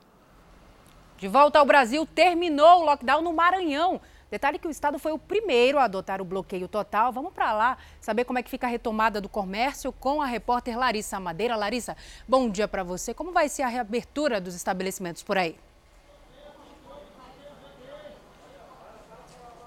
De 1.17 1.27
volta 1.27 1.59
ao 1.59 1.65
Brasil, 1.65 2.05
terminou 2.05 2.81
o 2.81 2.85
lockdown 2.85 3.21
no 3.21 3.33
Maranhão. 3.33 4.01
Detalhe 4.31 4.57
que 4.57 4.67
o 4.67 4.71
estado 4.71 4.97
foi 4.97 5.11
o 5.11 5.19
primeiro 5.19 5.77
a 5.77 5.83
adotar 5.83 6.21
o 6.21 6.25
bloqueio 6.25 6.65
total. 6.65 7.11
Vamos 7.11 7.33
para 7.33 7.51
lá 7.51 7.77
saber 7.99 8.23
como 8.23 8.39
é 8.39 8.43
que 8.43 8.49
fica 8.49 8.65
a 8.65 8.69
retomada 8.69 9.19
do 9.19 9.27
comércio 9.27 9.91
com 9.91 10.21
a 10.21 10.25
repórter 10.25 10.79
Larissa 10.79 11.19
Madeira. 11.19 11.57
Larissa, 11.57 11.97
bom 12.25 12.49
dia 12.49 12.65
para 12.65 12.81
você. 12.81 13.13
Como 13.13 13.33
vai 13.33 13.49
ser 13.49 13.63
a 13.63 13.67
reabertura 13.67 14.39
dos 14.39 14.55
estabelecimentos 14.55 15.21
por 15.21 15.37
aí? 15.37 15.59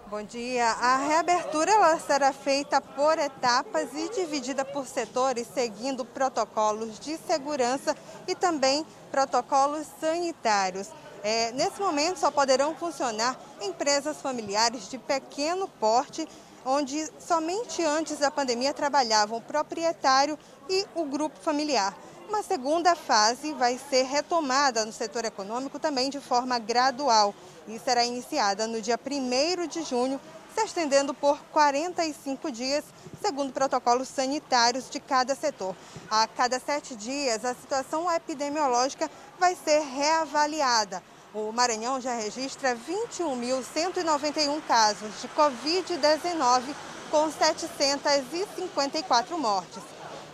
Bom 0.07 0.23
dia. 0.23 0.67
A 0.67 0.97
reabertura 0.97 1.71
ela 1.71 1.99
será 1.99 2.33
feita 2.33 2.81
por 2.81 3.19
etapas 3.19 3.93
e 3.95 4.09
dividida 4.15 4.65
por 4.65 4.87
setores, 4.87 5.47
seguindo 5.47 6.07
protocolos 6.07 6.99
de 6.99 7.19
segurança 7.19 7.95
e 8.27 8.35
também 8.35 8.87
protocolos 9.11 9.87
sanitários. 10.01 10.89
É, 11.25 11.53
nesse 11.53 11.81
momento, 11.81 12.19
só 12.19 12.31
poderão 12.31 12.75
funcionar 12.75 13.35
empresas 13.63 14.21
familiares 14.21 14.91
de 14.91 14.99
pequeno 14.99 15.67
porte, 15.67 16.29
onde 16.67 17.11
somente 17.19 17.83
antes 17.83 18.19
da 18.19 18.31
pandemia 18.31 18.75
trabalhavam 18.75 19.39
o 19.39 19.41
proprietário 19.41 20.39
e 20.69 20.85
o 20.95 21.07
grupo 21.07 21.41
familiar. 21.41 21.97
Uma 22.29 22.43
segunda 22.43 22.95
fase 22.95 23.55
vai 23.55 23.81
ser 23.89 24.03
retomada 24.03 24.85
no 24.85 24.93
setor 24.93 25.25
econômico 25.25 25.79
também 25.79 26.11
de 26.11 26.21
forma 26.21 26.59
gradual 26.59 27.35
e 27.67 27.79
será 27.79 28.05
iniciada 28.05 28.67
no 28.67 28.83
dia 28.83 29.01
1 29.01 29.67
de 29.67 29.83
junho, 29.83 30.21
se 30.55 30.63
estendendo 30.63 31.15
por 31.15 31.39
45 31.53 32.53
dias, 32.53 32.85
segundo 33.23 33.51
protocolos 33.51 34.09
sanitários 34.09 34.91
de 34.91 35.01
cada 35.01 35.35
setor. 35.35 35.75
A 36.11 36.27
cada 36.27 36.61
sete 36.61 36.95
dias, 36.95 37.47
a 37.47 37.55
situação 37.55 38.11
epidemiológica 38.13 39.11
vai 39.39 39.57
ser 39.57 39.81
reavaliada. 39.81 41.03
O 41.35 41.51
Maranhão 41.51 42.01
já 42.01 42.15
registra 42.15 42.77
21.191 42.77 44.63
casos 44.69 45.21
de 45.21 45.27
Covid-19, 45.31 46.63
com 47.11 47.29
754 47.29 49.37
mortes. 49.37 49.83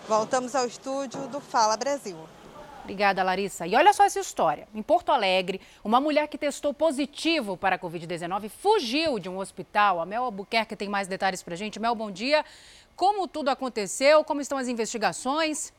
Voltamos 0.07 0.55
ao 0.55 0.67
estúdio 0.67 1.27
do 1.29 1.41
Fala 1.41 1.75
Brasil. 1.75 2.19
Obrigada, 2.83 3.23
Larissa. 3.23 3.67
E 3.67 3.75
olha 3.75 3.95
só 3.95 4.05
essa 4.05 4.21
história. 4.21 4.69
Em 4.75 4.83
Porto 4.83 5.11
Alegre, 5.11 5.59
uma 5.83 6.03
mulher 6.03 6.29
que 6.29 6.37
testou 6.37 6.75
positivo 6.75 7.57
para 7.57 7.77
a 7.77 7.79
Covid-19 7.79 8.51
fugiu 8.51 9.19
de 9.19 9.31
um 9.31 9.39
hospital. 9.39 10.03
A 10.03 10.07
Mel 10.07 10.25
Albuquerque 10.25 10.77
tem 10.77 10.91
mais 10.91 11.09
detalhes 11.09 11.43
para 11.43 11.57
gente. 11.57 11.81
Mel, 11.81 11.95
bom 11.95 12.11
dia. 12.11 12.45
Como 12.95 13.27
tudo 13.27 13.49
aconteceu? 13.49 14.23
Como 14.23 14.43
estão 14.43 14.59
as 14.59 14.69
investigações? 14.69 15.73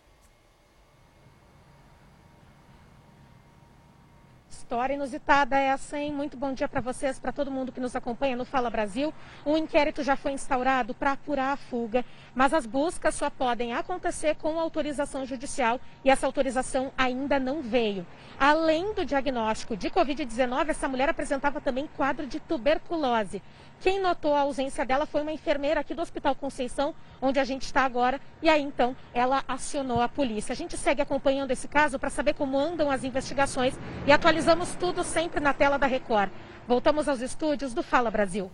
História 4.71 4.93
inusitada 4.93 5.59
é 5.59 5.65
essa, 5.65 5.99
hein? 5.99 6.13
Muito 6.13 6.37
bom 6.37 6.53
dia 6.53 6.65
para 6.65 6.79
vocês, 6.79 7.19
para 7.19 7.33
todo 7.33 7.51
mundo 7.51 7.73
que 7.73 7.81
nos 7.81 7.93
acompanha 7.93 8.37
no 8.37 8.45
Fala 8.45 8.69
Brasil. 8.69 9.13
Um 9.45 9.57
inquérito 9.57 10.01
já 10.01 10.15
foi 10.15 10.31
instaurado 10.31 10.93
para 10.93 11.11
apurar 11.11 11.51
a 11.51 11.57
fuga, 11.57 12.05
mas 12.33 12.53
as 12.53 12.65
buscas 12.65 13.15
só 13.15 13.29
podem 13.29 13.73
acontecer 13.73 14.35
com 14.35 14.57
autorização 14.57 15.25
judicial 15.25 15.77
e 16.05 16.09
essa 16.09 16.25
autorização 16.25 16.89
ainda 16.97 17.37
não 17.37 17.61
veio. 17.61 18.07
Além 18.39 18.93
do 18.93 19.05
diagnóstico 19.05 19.75
de 19.75 19.89
Covid-19, 19.89 20.69
essa 20.69 20.87
mulher 20.87 21.09
apresentava 21.09 21.59
também 21.59 21.89
quadro 21.97 22.25
de 22.25 22.39
tuberculose. 22.39 23.41
Quem 23.81 23.99
notou 23.99 24.35
a 24.35 24.41
ausência 24.41 24.85
dela 24.85 25.07
foi 25.07 25.23
uma 25.23 25.31
enfermeira 25.31 25.79
aqui 25.79 25.95
do 25.95 26.03
Hospital 26.03 26.35
Conceição, 26.35 26.93
onde 27.19 27.39
a 27.39 27.43
gente 27.43 27.63
está 27.63 27.81
agora, 27.81 28.21
e 28.39 28.47
aí 28.47 28.61
então 28.61 28.95
ela 29.11 29.43
acionou 29.47 30.03
a 30.03 30.07
polícia. 30.07 30.53
A 30.53 30.55
gente 30.55 30.77
segue 30.77 31.01
acompanhando 31.01 31.49
esse 31.49 31.67
caso 31.67 31.97
para 31.97 32.11
saber 32.11 32.35
como 32.35 32.59
andam 32.59 32.91
as 32.91 33.03
investigações 33.03 33.73
e 34.05 34.11
atualizamos 34.11 34.75
tudo 34.75 35.03
sempre 35.03 35.39
na 35.39 35.51
tela 35.51 35.79
da 35.79 35.87
Record. 35.87 36.29
Voltamos 36.67 37.09
aos 37.09 37.21
estúdios 37.21 37.73
do 37.73 37.81
Fala 37.81 38.11
Brasil. 38.11 38.51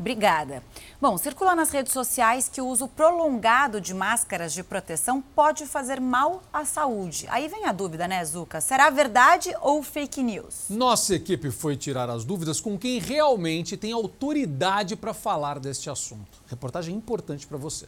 Obrigada. 0.00 0.62
Bom, 0.98 1.18
circula 1.18 1.54
nas 1.54 1.70
redes 1.70 1.92
sociais 1.92 2.48
que 2.48 2.58
o 2.58 2.66
uso 2.66 2.88
prolongado 2.88 3.82
de 3.82 3.92
máscaras 3.92 4.50
de 4.54 4.64
proteção 4.64 5.20
pode 5.20 5.66
fazer 5.66 6.00
mal 6.00 6.42
à 6.50 6.64
saúde. 6.64 7.26
Aí 7.28 7.48
vem 7.48 7.66
a 7.66 7.72
dúvida, 7.72 8.08
né, 8.08 8.24
Zuca? 8.24 8.62
Será 8.62 8.88
verdade 8.88 9.54
ou 9.60 9.82
fake 9.82 10.22
news? 10.22 10.64
Nossa 10.70 11.16
equipe 11.16 11.50
foi 11.50 11.76
tirar 11.76 12.08
as 12.08 12.24
dúvidas 12.24 12.62
com 12.62 12.78
quem 12.78 12.98
realmente 12.98 13.76
tem 13.76 13.92
autoridade 13.92 14.96
para 14.96 15.12
falar 15.12 15.60
deste 15.60 15.90
assunto. 15.90 16.42
Reportagem 16.48 16.96
importante 16.96 17.46
para 17.46 17.58
você. 17.58 17.86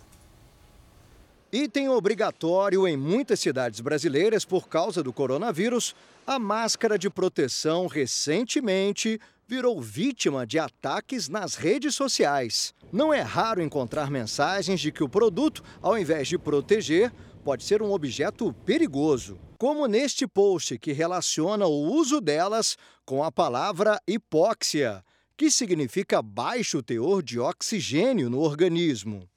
Item 1.51 1.89
obrigatório 1.89 2.87
em 2.87 2.97
muitas 2.97 3.41
cidades 3.41 3.81
brasileiras 3.81 4.45
por 4.45 4.69
causa 4.69 5.03
do 5.03 5.15
coronavírus, 5.15 5.95
a 6.27 6.39
máscara 6.39 6.99
de 6.99 7.09
proteção 7.09 7.87
recentemente 7.87 9.19
virou 9.47 9.81
vítima 9.81 10.47
de 10.47 10.59
ataques 10.59 11.29
nas 11.29 11.55
redes 11.55 11.95
sociais. 11.95 12.75
Não 12.93 13.13
é 13.13 13.21
raro 13.21 13.63
encontrar 13.63 14.11
mensagens 14.11 14.81
de 14.81 14.93
que 14.93 15.03
o 15.03 15.09
produto, 15.09 15.63
ao 15.81 15.99
invés 15.99 16.29
de 16.29 16.39
proteger, 16.39 17.13
pode 17.45 17.65
ser 17.65 17.83
um 17.83 17.93
objeto 17.93 18.53
perigoso, 18.65 19.39
como 19.59 19.87
neste 19.87 20.27
post 20.27 20.79
que 20.79 20.93
relaciona 20.93 21.67
o 21.67 21.93
uso 21.93 22.21
delas 22.21 22.77
com 23.05 23.23
a 23.23 23.33
palavra 23.33 24.01
hipóxia, 24.07 25.05
que 25.37 25.51
significa 25.51 26.23
baixo 26.23 26.83
teor 26.83 27.23
de 27.23 27.39
oxigênio 27.41 28.31
no 28.31 28.41
organismo. 28.41 29.29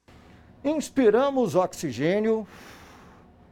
Inspiramos 0.64 1.54
oxigênio 1.54 2.46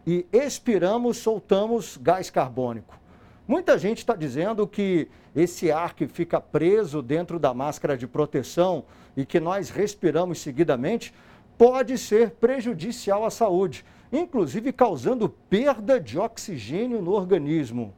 e 0.06 0.26
expiramos, 0.32 1.16
soltamos 1.18 1.96
gás 1.96 2.30
carbônico. 2.30 3.03
Muita 3.46 3.76
gente 3.76 3.98
está 3.98 4.16
dizendo 4.16 4.66
que 4.66 5.06
esse 5.36 5.70
ar 5.70 5.92
que 5.92 6.06
fica 6.08 6.40
preso 6.40 7.02
dentro 7.02 7.38
da 7.38 7.52
máscara 7.52 7.94
de 7.94 8.06
proteção 8.06 8.86
e 9.14 9.26
que 9.26 9.38
nós 9.38 9.68
respiramos 9.68 10.40
seguidamente 10.40 11.12
pode 11.58 11.98
ser 11.98 12.30
prejudicial 12.30 13.22
à 13.22 13.30
saúde, 13.30 13.84
inclusive 14.10 14.72
causando 14.72 15.28
perda 15.28 16.00
de 16.00 16.18
oxigênio 16.18 17.02
no 17.02 17.12
organismo. 17.12 17.94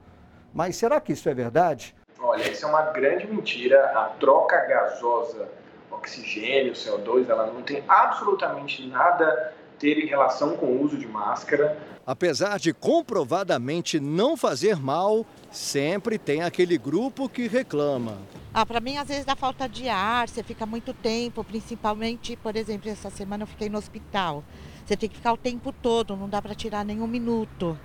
Mas 0.52 0.74
será 0.74 1.00
que 1.00 1.12
isso 1.12 1.28
é 1.28 1.34
verdade? 1.34 1.94
Olha, 2.18 2.50
isso 2.50 2.66
é 2.66 2.68
uma 2.68 2.82
grande 2.90 3.28
mentira. 3.28 3.84
A 3.94 4.06
troca 4.18 4.56
gasosa 4.66 5.48
oxigênio, 5.92 6.72
CO2, 6.72 7.28
ela 7.28 7.46
não 7.46 7.62
tem 7.62 7.84
absolutamente 7.86 8.84
nada 8.88 9.54
ter 9.78 9.98
em 9.98 10.06
relação 10.06 10.56
com 10.56 10.66
o 10.66 10.82
uso 10.82 10.96
de 10.96 11.06
máscara. 11.06 11.76
Apesar 12.06 12.58
de 12.58 12.72
comprovadamente 12.72 13.98
não 13.98 14.36
fazer 14.36 14.76
mal, 14.76 15.26
sempre 15.50 16.18
tem 16.18 16.42
aquele 16.42 16.78
grupo 16.78 17.28
que 17.28 17.48
reclama. 17.48 18.18
Ah, 18.54 18.64
para 18.64 18.80
mim, 18.80 18.96
às 18.96 19.08
vezes 19.08 19.24
dá 19.24 19.36
falta 19.36 19.68
de 19.68 19.88
ar, 19.88 20.28
você 20.28 20.42
fica 20.42 20.64
muito 20.64 20.94
tempo, 20.94 21.44
principalmente, 21.44 22.36
por 22.36 22.56
exemplo, 22.56 22.90
essa 22.90 23.10
semana 23.10 23.42
eu 23.42 23.46
fiquei 23.46 23.68
no 23.68 23.76
hospital. 23.76 24.44
Você 24.84 24.96
tem 24.96 25.08
que 25.08 25.16
ficar 25.16 25.32
o 25.32 25.36
tempo 25.36 25.72
todo, 25.72 26.16
não 26.16 26.28
dá 26.28 26.40
para 26.40 26.54
tirar 26.54 26.84
nenhum 26.84 27.06
minuto. 27.06 27.78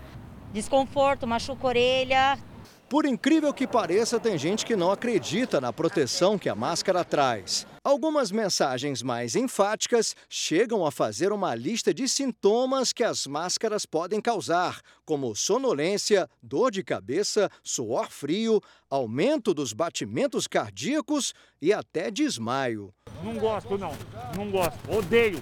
Desconforto, 0.53 1.25
machuca 1.25 1.65
a 1.65 1.67
orelha. 1.67 2.39
Por 2.87 3.05
incrível 3.05 3.53
que 3.53 3.65
pareça, 3.65 4.19
tem 4.19 4.37
gente 4.37 4.65
que 4.65 4.75
não 4.75 4.91
acredita 4.91 5.59
na 5.59 5.73
proteção 5.73 6.37
que 6.37 6.49
a 6.49 6.55
máscara 6.55 7.03
traz. 7.03 7.65
Algumas 7.83 8.31
mensagens 8.31 9.01
mais 9.01 9.35
enfáticas 9.35 10.15
chegam 10.29 10.85
a 10.85 10.91
fazer 10.91 11.33
uma 11.33 11.55
lista 11.55 11.91
de 11.91 12.07
sintomas 12.07 12.93
que 12.93 13.03
as 13.03 13.25
máscaras 13.25 13.87
podem 13.87 14.21
causar, 14.21 14.81
como 15.03 15.35
sonolência, 15.35 16.29
dor 16.43 16.69
de 16.69 16.83
cabeça, 16.83 17.49
suor 17.63 18.11
frio, 18.11 18.61
aumento 18.87 19.51
dos 19.51 19.73
batimentos 19.73 20.45
cardíacos 20.45 21.33
e 21.59 21.73
até 21.73 22.11
desmaio. 22.11 22.93
Não 23.23 23.33
gosto, 23.39 23.75
não. 23.79 23.93
Não 24.37 24.51
gosto. 24.51 24.77
Odeio. 24.87 25.41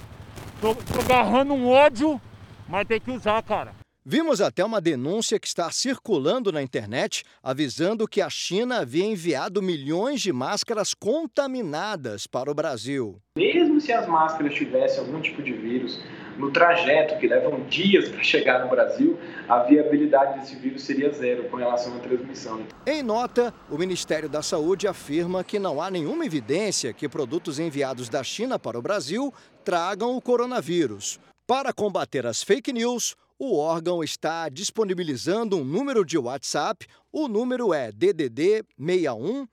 Tô 0.62 0.78
agarrando 0.98 1.54
um 1.54 1.68
ódio, 1.68 2.22
mas 2.70 2.88
tem 2.88 3.02
que 3.02 3.12
usar, 3.12 3.44
cara. 3.44 3.76
Vimos 4.12 4.42
até 4.42 4.66
uma 4.66 4.82
denúncia 4.82 5.40
que 5.40 5.46
está 5.46 5.70
circulando 5.70 6.52
na 6.52 6.64
internet 6.64 7.24
avisando 7.44 8.08
que 8.08 8.22
a 8.22 8.28
China 8.28 8.80
havia 8.80 9.06
enviado 9.06 9.62
milhões 9.62 10.20
de 10.20 10.34
máscaras 10.34 10.96
contaminadas 10.96 12.26
para 12.26 12.50
o 12.50 12.56
Brasil. 12.56 13.22
Mesmo 13.38 13.80
se 13.80 13.94
as 13.94 14.08
máscaras 14.08 14.56
tivessem 14.56 15.02
algum 15.02 15.22
tipo 15.22 15.44
de 15.44 15.54
vírus, 15.54 16.02
no 16.40 16.50
trajeto 16.52 17.20
que 17.20 17.28
levam 17.28 17.64
dias 17.66 18.10
para 18.10 18.24
chegar 18.24 18.64
no 18.64 18.72
Brasil, 18.72 19.16
a 19.48 19.60
viabilidade 19.60 20.40
desse 20.40 20.56
vírus 20.56 20.82
seria 20.82 21.12
zero 21.12 21.48
com 21.48 21.58
relação 21.58 21.96
à 21.96 22.00
transmissão. 22.00 22.66
Em 22.88 23.04
nota, 23.04 23.54
o 23.70 23.78
Ministério 23.78 24.28
da 24.28 24.42
Saúde 24.42 24.88
afirma 24.88 25.44
que 25.44 25.60
não 25.60 25.80
há 25.80 25.92
nenhuma 25.92 26.26
evidência 26.26 26.94
que 26.94 27.08
produtos 27.08 27.60
enviados 27.60 28.10
da 28.10 28.24
China 28.24 28.58
para 28.58 28.80
o 28.80 28.82
Brasil 28.82 29.32
tragam 29.64 30.18
o 30.18 30.22
coronavírus. 30.22 31.20
Para 31.46 31.72
combater 31.72 32.26
as 32.26 32.42
fake 32.42 32.74
news, 32.74 33.16
o 33.40 33.58
órgão 33.58 34.04
está 34.04 34.50
disponibilizando 34.50 35.56
um 35.56 35.64
número 35.64 36.04
de 36.04 36.18
WhatsApp. 36.18 36.86
O 37.10 37.30
número 37.30 37.74
é 37.74 37.90
DDD 37.90 38.66
61 38.78 39.48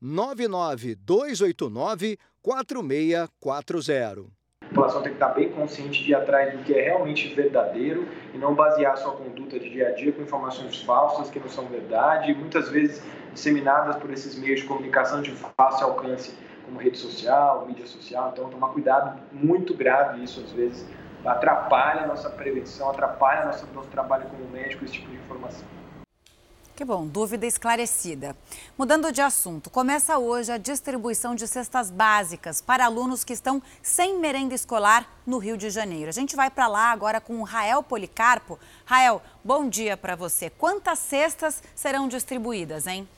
99289 0.00 2.18
4640. 2.42 4.36
A 4.60 4.66
população 4.68 5.02
tem 5.02 5.12
que 5.12 5.16
estar 5.16 5.34
bem 5.34 5.50
consciente 5.50 6.02
de 6.02 6.10
ir 6.10 6.14
atrás 6.14 6.52
do 6.52 6.58
que 6.64 6.74
é 6.74 6.82
realmente 6.82 7.32
verdadeiro 7.34 8.06
e 8.34 8.38
não 8.38 8.54
basear 8.54 8.98
sua 8.98 9.12
conduta 9.12 9.58
de 9.58 9.70
dia 9.70 9.88
a 9.88 9.92
dia 9.92 10.12
com 10.12 10.20
informações 10.20 10.82
falsas 10.82 11.30
que 11.30 11.38
não 11.38 11.48
são 11.48 11.64
verdade, 11.66 12.34
muitas 12.34 12.68
vezes 12.68 13.02
disseminadas 13.32 13.96
por 13.96 14.10
esses 14.10 14.36
meios 14.36 14.60
de 14.60 14.66
comunicação 14.66 15.22
de 15.22 15.30
fácil 15.56 15.86
alcance, 15.86 16.36
como 16.64 16.78
rede 16.78 16.98
social, 16.98 17.66
mídia 17.66 17.86
social. 17.86 18.30
Então, 18.32 18.50
tomar 18.50 18.68
cuidado, 18.68 19.18
muito 19.32 19.72
grave 19.74 20.22
isso 20.22 20.40
às 20.40 20.52
vezes 20.52 20.86
atrapalha 21.24 22.02
a 22.02 22.06
nossa 22.06 22.30
prevenção, 22.30 22.90
atrapalha 22.90 23.46
nosso, 23.46 23.66
nosso 23.74 23.88
trabalho 23.88 24.28
como 24.28 24.48
médico, 24.50 24.84
esse 24.84 24.94
tipo 24.94 25.10
de 25.10 25.16
informação. 25.16 25.66
Que 26.78 26.84
bom, 26.84 27.08
dúvida 27.08 27.44
esclarecida. 27.44 28.36
Mudando 28.78 29.10
de 29.10 29.20
assunto, 29.20 29.68
começa 29.68 30.16
hoje 30.16 30.52
a 30.52 30.56
distribuição 30.56 31.34
de 31.34 31.48
cestas 31.48 31.90
básicas 31.90 32.60
para 32.60 32.84
alunos 32.84 33.24
que 33.24 33.32
estão 33.32 33.60
sem 33.82 34.20
merenda 34.20 34.54
escolar 34.54 35.04
no 35.26 35.38
Rio 35.38 35.56
de 35.56 35.70
Janeiro. 35.70 36.08
A 36.08 36.12
gente 36.12 36.36
vai 36.36 36.48
para 36.48 36.68
lá 36.68 36.92
agora 36.92 37.20
com 37.20 37.40
o 37.40 37.42
Rael 37.42 37.82
Policarpo. 37.82 38.60
Rael, 38.84 39.20
bom 39.42 39.68
dia 39.68 39.96
para 39.96 40.14
você. 40.14 40.50
Quantas 40.50 41.00
cestas 41.00 41.60
serão 41.74 42.06
distribuídas, 42.06 42.86
hein? 42.86 43.08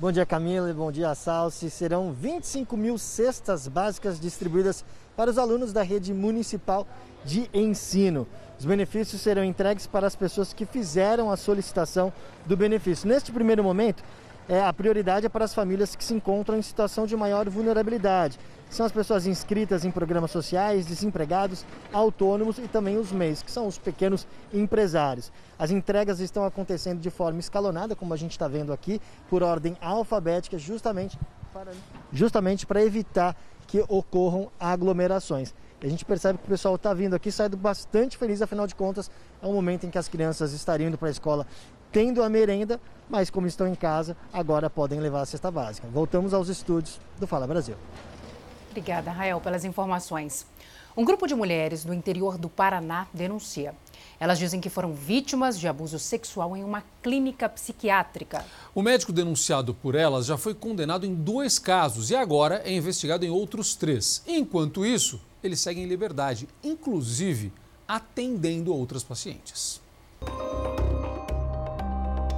Bom 0.00 0.10
dia, 0.10 0.24
Camila, 0.24 0.70
e 0.70 0.72
bom 0.72 0.90
dia, 0.90 1.14
Salsi. 1.14 1.68
Serão 1.68 2.10
25 2.10 2.74
mil 2.74 2.96
cestas 2.96 3.68
básicas 3.68 4.18
distribuídas 4.18 4.82
para 5.14 5.30
os 5.30 5.36
alunos 5.36 5.74
da 5.74 5.82
rede 5.82 6.14
municipal 6.14 6.86
de 7.22 7.50
ensino. 7.52 8.26
Os 8.58 8.64
benefícios 8.64 9.20
serão 9.20 9.44
entregues 9.44 9.86
para 9.86 10.06
as 10.06 10.16
pessoas 10.16 10.54
que 10.54 10.64
fizeram 10.64 11.30
a 11.30 11.36
solicitação 11.36 12.10
do 12.46 12.56
benefício. 12.56 13.06
Neste 13.06 13.30
primeiro 13.30 13.62
momento, 13.62 14.02
é, 14.48 14.62
a 14.62 14.72
prioridade 14.72 15.26
é 15.26 15.28
para 15.28 15.44
as 15.44 15.52
famílias 15.52 15.94
que 15.94 16.02
se 16.02 16.14
encontram 16.14 16.56
em 16.56 16.62
situação 16.62 17.04
de 17.04 17.14
maior 17.14 17.46
vulnerabilidade. 17.50 18.38
São 18.70 18.86
as 18.86 18.92
pessoas 18.92 19.26
inscritas 19.26 19.84
em 19.84 19.90
programas 19.90 20.30
sociais, 20.30 20.86
desempregados, 20.86 21.66
autônomos 21.92 22.56
e 22.58 22.68
também 22.68 22.96
os 22.96 23.10
MEIs, 23.10 23.42
que 23.42 23.50
são 23.50 23.66
os 23.66 23.76
pequenos 23.76 24.28
empresários. 24.54 25.32
As 25.58 25.72
entregas 25.72 26.20
estão 26.20 26.44
acontecendo 26.44 27.00
de 27.00 27.10
forma 27.10 27.40
escalonada, 27.40 27.96
como 27.96 28.14
a 28.14 28.16
gente 28.16 28.30
está 28.30 28.46
vendo 28.46 28.72
aqui, 28.72 29.00
por 29.28 29.42
ordem 29.42 29.76
alfabética, 29.80 30.56
justamente 30.56 31.18
para, 31.52 31.72
justamente 32.12 32.64
para 32.64 32.80
evitar 32.80 33.36
que 33.66 33.84
ocorram 33.88 34.50
aglomerações. 34.58 35.52
a 35.82 35.88
gente 35.88 36.04
percebe 36.04 36.38
que 36.38 36.44
o 36.44 36.48
pessoal 36.48 36.76
está 36.76 36.94
vindo 36.94 37.14
aqui 37.14 37.32
saindo 37.32 37.56
bastante 37.56 38.16
feliz, 38.16 38.40
afinal 38.40 38.68
de 38.68 38.74
contas, 38.76 39.10
é 39.42 39.46
um 39.46 39.52
momento 39.52 39.84
em 39.84 39.90
que 39.90 39.98
as 39.98 40.06
crianças 40.06 40.52
estariam 40.52 40.88
indo 40.88 40.98
para 40.98 41.08
a 41.08 41.10
escola 41.10 41.44
tendo 41.90 42.22
a 42.22 42.28
merenda, 42.28 42.80
mas 43.08 43.30
como 43.30 43.48
estão 43.48 43.66
em 43.66 43.74
casa, 43.74 44.16
agora 44.32 44.70
podem 44.70 45.00
levar 45.00 45.22
a 45.22 45.26
cesta 45.26 45.50
básica. 45.50 45.88
Voltamos 45.88 46.32
aos 46.32 46.48
estúdios 46.48 47.00
do 47.18 47.26
Fala 47.26 47.48
Brasil. 47.48 47.74
Obrigada, 48.70 49.10
Rael, 49.10 49.40
pelas 49.40 49.64
informações. 49.64 50.46
Um 50.96 51.04
grupo 51.04 51.26
de 51.26 51.34
mulheres 51.34 51.84
do 51.84 51.92
interior 51.92 52.38
do 52.38 52.48
Paraná 52.48 53.08
denuncia. 53.12 53.74
Elas 54.18 54.38
dizem 54.38 54.60
que 54.60 54.70
foram 54.70 54.94
vítimas 54.94 55.58
de 55.58 55.66
abuso 55.66 55.98
sexual 55.98 56.56
em 56.56 56.62
uma 56.62 56.84
clínica 57.02 57.48
psiquiátrica. 57.48 58.44
O 58.72 58.80
médico 58.80 59.12
denunciado 59.12 59.74
por 59.74 59.96
elas 59.96 60.26
já 60.26 60.36
foi 60.36 60.54
condenado 60.54 61.04
em 61.04 61.14
dois 61.14 61.58
casos 61.58 62.10
e 62.10 62.16
agora 62.16 62.62
é 62.64 62.72
investigado 62.72 63.24
em 63.24 63.30
outros 63.30 63.74
três. 63.74 64.22
Enquanto 64.24 64.86
isso, 64.86 65.20
ele 65.42 65.56
segue 65.56 65.80
em 65.80 65.86
liberdade, 65.86 66.48
inclusive 66.62 67.52
atendendo 67.88 68.72
outras 68.72 69.02
pacientes. 69.02 69.80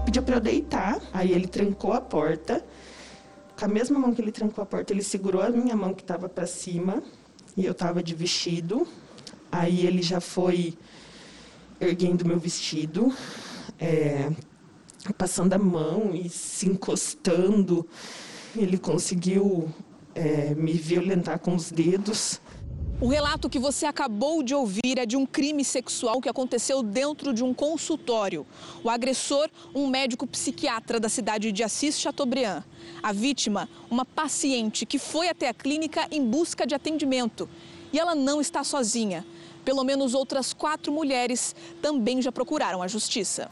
Pediu 0.07 0.23
para 0.23 0.37
eu 0.37 0.41
deitar, 0.41 0.99
aí 1.13 1.31
ele 1.33 1.47
trancou 1.47 1.93
a 1.93 2.01
porta. 2.01 2.65
Com 3.63 3.67
a 3.67 3.69
mesma 3.69 3.97
mão 3.97 4.13
que 4.13 4.21
ele 4.21 4.33
trancou 4.33 4.61
a 4.61 4.67
porta, 4.67 4.93
ele 4.93 5.05
segurou 5.05 5.41
a 5.41 5.49
minha 5.49 5.77
mão 5.77 5.95
que 5.95 6.03
estava 6.03 6.29
para 6.29 6.49
cima 6.49 7.01
e 7.57 7.65
eu 7.65 7.71
estava 7.71 8.03
de 8.03 8.13
vestido. 8.13 8.89
Aí 9.53 9.87
ele 9.87 10.03
já 10.03 10.21
foi 10.21 10.77
erguendo 11.81 12.27
meu 12.27 12.41
vestido, 12.41 13.15
é, 13.79 14.33
passando 15.17 15.53
a 15.53 15.59
mão 15.59 16.13
e 16.13 16.29
se 16.29 16.69
encostando. 16.69 17.87
Ele 18.57 18.77
conseguiu 18.77 19.73
é, 20.13 20.57
me 20.57 20.73
violentar 20.73 21.39
com 21.39 21.55
os 21.55 21.71
dedos. 21.71 22.41
O 23.03 23.09
relato 23.09 23.51
que 23.51 23.59
você 23.59 23.85
acabou 23.85 24.45
de 24.45 24.55
ouvir 24.55 24.97
é 24.97 25.05
de 25.05 25.17
um 25.17 25.27
crime 25.27 25.65
sexual 25.65 26.21
que 26.21 26.29
aconteceu 26.29 26.85
dentro 26.85 27.35
de 27.35 27.43
um 27.43 27.53
consultório. 27.53 28.47
O 28.85 28.89
agressor, 28.89 29.51
um 29.75 29.89
médico 29.89 30.25
psiquiatra 30.25 31.01
da 31.01 31.09
cidade 31.09 31.51
de 31.51 31.65
Assis 31.65 31.99
Chateaubriand. 31.99 32.63
A 33.03 33.13
vítima, 33.13 33.69
uma 33.91 34.05
paciente 34.05 34.87
que 34.87 35.01
foi 35.01 35.29
até 35.29 35.49
a 35.49 35.53
clínica 35.53 36.07
em 36.13 36.25
busca 36.25 36.65
de 36.65 36.77
atendimento. 36.77 37.49
E 37.93 37.99
ela 37.99 38.15
não 38.15 38.41
está 38.41 38.63
sozinha. 38.63 39.27
Pelo 39.65 39.83
menos 39.83 40.15
outras 40.15 40.53
quatro 40.53 40.93
mulheres 40.93 41.57
também 41.83 42.23
já 42.23 42.31
procuraram 42.31 42.83
a 42.83 42.87
justiça. 42.87 43.51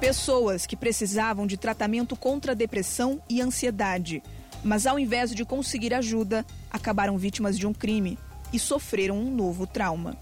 Pessoas 0.00 0.66
que 0.66 0.74
precisavam 0.74 1.46
de 1.46 1.56
tratamento 1.56 2.16
contra 2.16 2.56
depressão 2.56 3.22
e 3.30 3.40
ansiedade, 3.40 4.20
mas 4.64 4.84
ao 4.84 4.98
invés 4.98 5.32
de 5.32 5.44
conseguir 5.44 5.94
ajuda, 5.94 6.44
acabaram 6.72 7.16
vítimas 7.16 7.56
de 7.56 7.68
um 7.68 7.72
crime 7.72 8.18
e 8.52 8.58
sofreram 8.58 9.16
um 9.16 9.34
novo 9.34 9.66
trauma. 9.66 10.16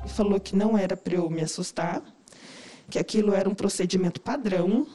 Ele 0.00 0.12
falou 0.12 0.40
que 0.40 0.56
não 0.56 0.76
era 0.76 0.96
para 0.96 1.14
eu 1.14 1.30
me 1.30 1.40
assustar, 1.40 2.02
que 2.90 2.98
aquilo 2.98 3.32
era 3.32 3.48
um 3.48 3.54
procedimento 3.54 4.20
padrão, 4.20 4.86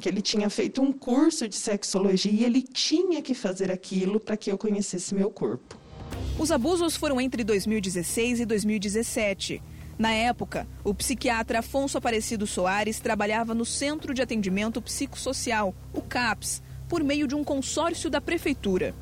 que 0.00 0.08
ele 0.08 0.22
tinha 0.22 0.48
feito 0.48 0.80
um 0.80 0.92
curso 0.92 1.48
de 1.48 1.56
sexologia 1.56 2.32
e 2.32 2.44
ele 2.44 2.62
tinha 2.62 3.20
que 3.20 3.34
fazer 3.34 3.70
aquilo 3.70 4.18
para 4.18 4.36
que 4.36 4.50
eu 4.50 4.58
conhecesse 4.58 5.14
meu 5.14 5.30
corpo. 5.30 5.76
Os 6.38 6.50
abusos 6.50 6.96
foram 6.96 7.20
entre 7.20 7.44
2016 7.44 8.40
e 8.40 8.46
2017. 8.46 9.62
Na 9.98 10.12
época, 10.12 10.66
o 10.82 10.94
psiquiatra 10.94 11.58
Afonso 11.58 11.98
Aparecido 11.98 12.46
Soares 12.46 12.98
trabalhava 12.98 13.54
no 13.54 13.64
Centro 13.64 14.14
de 14.14 14.22
Atendimento 14.22 14.80
Psicossocial, 14.80 15.74
o 15.92 16.00
CAPS, 16.00 16.62
por 16.88 17.04
meio 17.04 17.26
de 17.26 17.34
um 17.34 17.44
consórcio 17.44 18.10
da 18.10 18.20
prefeitura. 18.20 18.94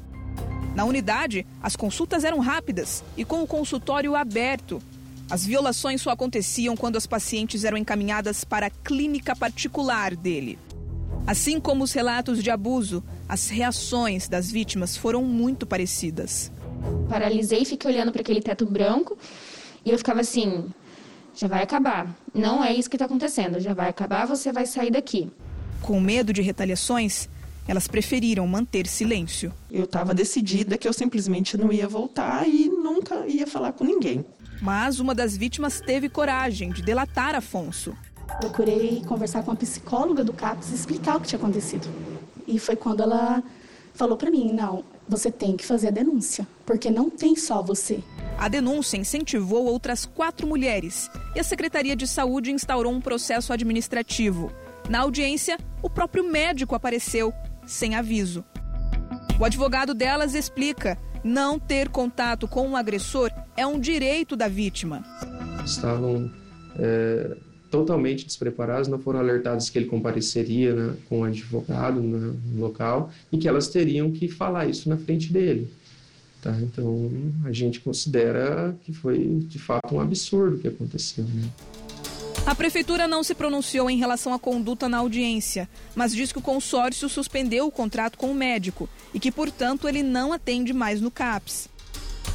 Na 0.74 0.84
unidade, 0.84 1.46
as 1.62 1.74
consultas 1.74 2.24
eram 2.24 2.38
rápidas 2.38 3.02
e 3.16 3.24
com 3.24 3.42
o 3.42 3.46
consultório 3.46 4.14
aberto. 4.14 4.80
As 5.28 5.44
violações 5.44 6.02
só 6.02 6.10
aconteciam 6.10 6.76
quando 6.76 6.96
as 6.96 7.06
pacientes 7.06 7.64
eram 7.64 7.76
encaminhadas 7.76 8.44
para 8.44 8.66
a 8.66 8.70
clínica 8.70 9.34
particular 9.34 10.14
dele. 10.14 10.58
Assim 11.26 11.60
como 11.60 11.84
os 11.84 11.92
relatos 11.92 12.42
de 12.42 12.50
abuso, 12.50 13.04
as 13.28 13.48
reações 13.48 14.28
das 14.28 14.50
vítimas 14.50 14.96
foram 14.96 15.22
muito 15.22 15.66
parecidas. 15.66 16.50
Paralisei 17.08 17.62
e 17.62 17.64
fiquei 17.64 17.90
olhando 17.90 18.10
para 18.10 18.22
aquele 18.22 18.40
teto 18.40 18.64
branco 18.66 19.16
e 19.84 19.90
eu 19.90 19.98
ficava 19.98 20.20
assim: 20.20 20.68
já 21.34 21.46
vai 21.46 21.62
acabar. 21.62 22.14
Não 22.34 22.64
é 22.64 22.72
isso 22.74 22.88
que 22.88 22.96
está 22.96 23.04
acontecendo, 23.04 23.60
já 23.60 23.74
vai 23.74 23.88
acabar, 23.88 24.26
você 24.26 24.52
vai 24.52 24.66
sair 24.66 24.90
daqui. 24.90 25.30
Com 25.82 26.00
medo 26.00 26.32
de 26.32 26.42
retaliações, 26.42 27.28
elas 27.70 27.86
preferiram 27.86 28.44
manter 28.48 28.84
silêncio. 28.88 29.54
Eu 29.70 29.84
estava 29.84 30.12
decidida 30.12 30.76
que 30.76 30.88
eu 30.88 30.92
simplesmente 30.92 31.56
não 31.56 31.72
ia 31.72 31.86
voltar 31.86 32.44
e 32.48 32.68
nunca 32.68 33.24
ia 33.28 33.46
falar 33.46 33.72
com 33.72 33.84
ninguém. 33.84 34.24
Mas 34.60 34.98
uma 34.98 35.14
das 35.14 35.36
vítimas 35.36 35.80
teve 35.80 36.08
coragem 36.08 36.72
de 36.72 36.82
delatar 36.82 37.36
Afonso. 37.36 37.96
Procurei 38.40 39.04
conversar 39.06 39.44
com 39.44 39.52
a 39.52 39.56
psicóloga 39.56 40.24
do 40.24 40.32
CAPS 40.32 40.72
e 40.72 40.74
explicar 40.74 41.16
o 41.16 41.20
que 41.20 41.28
tinha 41.28 41.38
acontecido. 41.38 41.88
E 42.44 42.58
foi 42.58 42.74
quando 42.74 43.04
ela 43.04 43.40
falou 43.94 44.16
para 44.16 44.32
mim: 44.32 44.52
não, 44.52 44.82
você 45.08 45.30
tem 45.30 45.56
que 45.56 45.64
fazer 45.64 45.88
a 45.88 45.92
denúncia, 45.92 46.48
porque 46.66 46.90
não 46.90 47.08
tem 47.08 47.36
só 47.36 47.62
você. 47.62 48.02
A 48.36 48.48
denúncia 48.48 48.96
incentivou 48.96 49.66
outras 49.66 50.04
quatro 50.04 50.44
mulheres 50.44 51.08
e 51.36 51.38
a 51.38 51.44
Secretaria 51.44 51.94
de 51.94 52.08
Saúde 52.08 52.50
instaurou 52.50 52.92
um 52.92 53.00
processo 53.00 53.52
administrativo. 53.52 54.50
Na 54.88 55.02
audiência, 55.02 55.56
o 55.82 55.88
próprio 55.88 56.24
médico 56.24 56.74
apareceu, 56.74 57.32
sem 57.70 57.94
aviso. 57.94 58.44
O 59.38 59.44
advogado 59.44 59.94
delas 59.94 60.34
explica: 60.34 60.98
não 61.22 61.58
ter 61.58 61.88
contato 61.88 62.48
com 62.48 62.70
o 62.70 62.76
agressor 62.76 63.30
é 63.56 63.66
um 63.66 63.78
direito 63.78 64.36
da 64.36 64.48
vítima. 64.48 65.04
Estavam 65.64 66.30
é, 66.78 67.36
totalmente 67.70 68.26
despreparados, 68.26 68.88
não 68.88 68.98
foram 68.98 69.20
alertados 69.20 69.70
que 69.70 69.78
ele 69.78 69.86
compareceria 69.86 70.74
né, 70.74 70.96
com 71.08 71.20
o 71.20 71.24
advogado 71.24 72.00
né, 72.00 72.34
no 72.52 72.60
local 72.60 73.10
e 73.30 73.38
que 73.38 73.46
elas 73.46 73.68
teriam 73.68 74.10
que 74.10 74.28
falar 74.28 74.66
isso 74.66 74.88
na 74.88 74.96
frente 74.96 75.32
dele. 75.32 75.70
Tá? 76.42 76.56
Então, 76.60 77.10
a 77.44 77.52
gente 77.52 77.80
considera 77.80 78.74
que 78.82 78.92
foi 78.92 79.18
de 79.46 79.58
fato 79.58 79.94
um 79.94 80.00
absurdo 80.00 80.56
o 80.56 80.58
que 80.58 80.68
aconteceu. 80.68 81.24
Né? 81.24 81.48
A 82.46 82.54
prefeitura 82.54 83.06
não 83.06 83.22
se 83.22 83.34
pronunciou 83.34 83.90
em 83.90 83.98
relação 83.98 84.32
à 84.32 84.38
conduta 84.38 84.88
na 84.88 84.98
audiência, 84.98 85.68
mas 85.94 86.12
diz 86.12 86.32
que 86.32 86.38
o 86.38 86.42
consórcio 86.42 87.08
suspendeu 87.08 87.66
o 87.66 87.70
contrato 87.70 88.16
com 88.16 88.30
o 88.30 88.34
médico 88.34 88.88
e 89.12 89.20
que, 89.20 89.30
portanto, 89.30 89.86
ele 89.86 90.02
não 90.02 90.32
atende 90.32 90.72
mais 90.72 91.00
no 91.00 91.10
CAPS. 91.10 91.68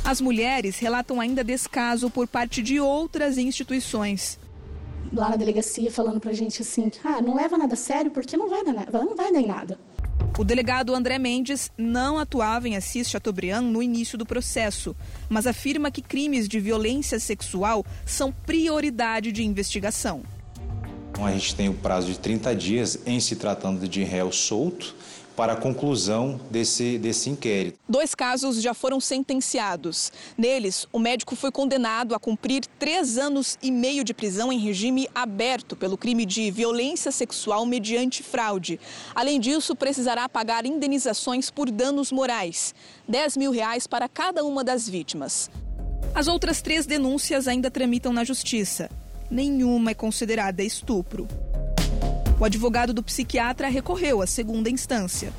As 0.04 0.22
mulheres 0.22 0.78
relatam 0.78 1.20
ainda 1.20 1.44
descaso 1.44 2.10
por 2.10 2.28
parte 2.28 2.62
de 2.62 2.80
outras 2.80 3.38
instituições. 3.38 4.39
Lá 5.12 5.30
na 5.30 5.36
delegacia 5.36 5.91
falando 5.91 6.20
pra 6.20 6.34
gente 6.34 6.62
assim: 6.62 6.91
ah, 7.04 7.22
não 7.22 7.36
leva 7.36 7.58
nada 7.58 7.74
a 7.74 7.78
sério 7.78 8.12
porque 8.12 8.38
não 8.38 8.50
vai 8.50 8.63
dar, 8.63 8.91
não 8.91 9.15
vai 9.15 9.32
dar 9.32 9.41
nada. 9.41 9.80
O 10.38 10.43
delegado 10.43 10.93
André 10.93 11.17
Mendes 11.17 11.71
não 11.78 12.19
atuava 12.19 12.67
em 12.67 12.76
Assis 12.76 13.10
Chateaubriand 13.10 13.62
no 13.62 13.82
início 13.82 14.17
do 14.17 14.26
processo, 14.26 14.93
mas 15.30 15.48
afirma 15.48 15.89
que 15.89 16.02
crimes 16.02 16.50
de 16.50 16.60
violência 16.60 17.17
sexual 17.21 17.86
são 18.06 18.34
prioridade 18.34 19.32
de 19.32 19.45
investigação. 19.45 20.24
A 21.24 21.32
gente 21.32 21.56
tem 21.56 21.69
o 21.69 21.74
prazo 21.74 22.08
de 22.08 22.19
30 22.19 22.54
dias 22.54 23.00
em 23.06 23.17
se 23.21 23.38
tratando 23.38 23.88
de 23.88 24.04
réu 24.04 24.30
solto 24.30 24.93
para 25.36 25.54
a 25.54 25.56
conclusão 25.56 26.39
desse, 26.50 26.98
desse 26.98 27.30
inquérito. 27.30 27.78
Dois 27.88 28.15
casos 28.15 28.62
já 28.62 28.74
foram 28.74 29.00
sentenciados. 29.00 30.12
Neles, 30.38 30.88
o 30.91 31.00
médico 31.00 31.36
foi 31.36 31.52
condenado 31.52 32.15
a 32.15 32.19
cumprir 32.19 32.65
três 32.80 33.17
anos 33.17 33.58
e 33.62 33.71
meio 33.71 34.04
de 34.04 34.13
prisão 34.13 34.52
em 34.52 34.60
regime 34.60 35.08
aberto 35.13 35.76
pelo 35.76 35.98
crime 35.98 36.26
de 36.26 36.50
violência 36.50 37.12
sexual 37.12 37.65
mediante 37.65 38.24
fraude. 38.24 38.80
Além 39.13 39.39
disso, 39.39 39.76
precisará 39.76 40.30
pagar 40.30 40.65
indenizações 40.65 41.50
por 41.50 41.69
danos 41.69 42.12
morais, 42.12 42.74
10 43.08 43.38
mil 43.38 43.52
reais 43.52 43.88
para 43.88 44.08
cada 44.08 44.43
uma 44.43 44.63
das 44.63 44.88
vítimas. 44.88 45.50
As 46.13 46.28
outras 46.28 46.62
três 46.62 46.86
denúncias 46.86 47.48
ainda 47.48 47.69
tramitam 47.69 48.13
na 48.13 48.24
justiça. 48.24 48.89
Nenhuma 49.30 49.91
é 49.91 49.93
considerada 49.93 50.63
estupro. 50.63 51.28
O 52.38 52.43
advogado 52.43 52.93
do 52.93 53.02
psiquiatra 53.02 53.69
recorreu 53.69 54.21
à 54.21 54.28
segunda 54.28 54.69
instância. 54.69 55.32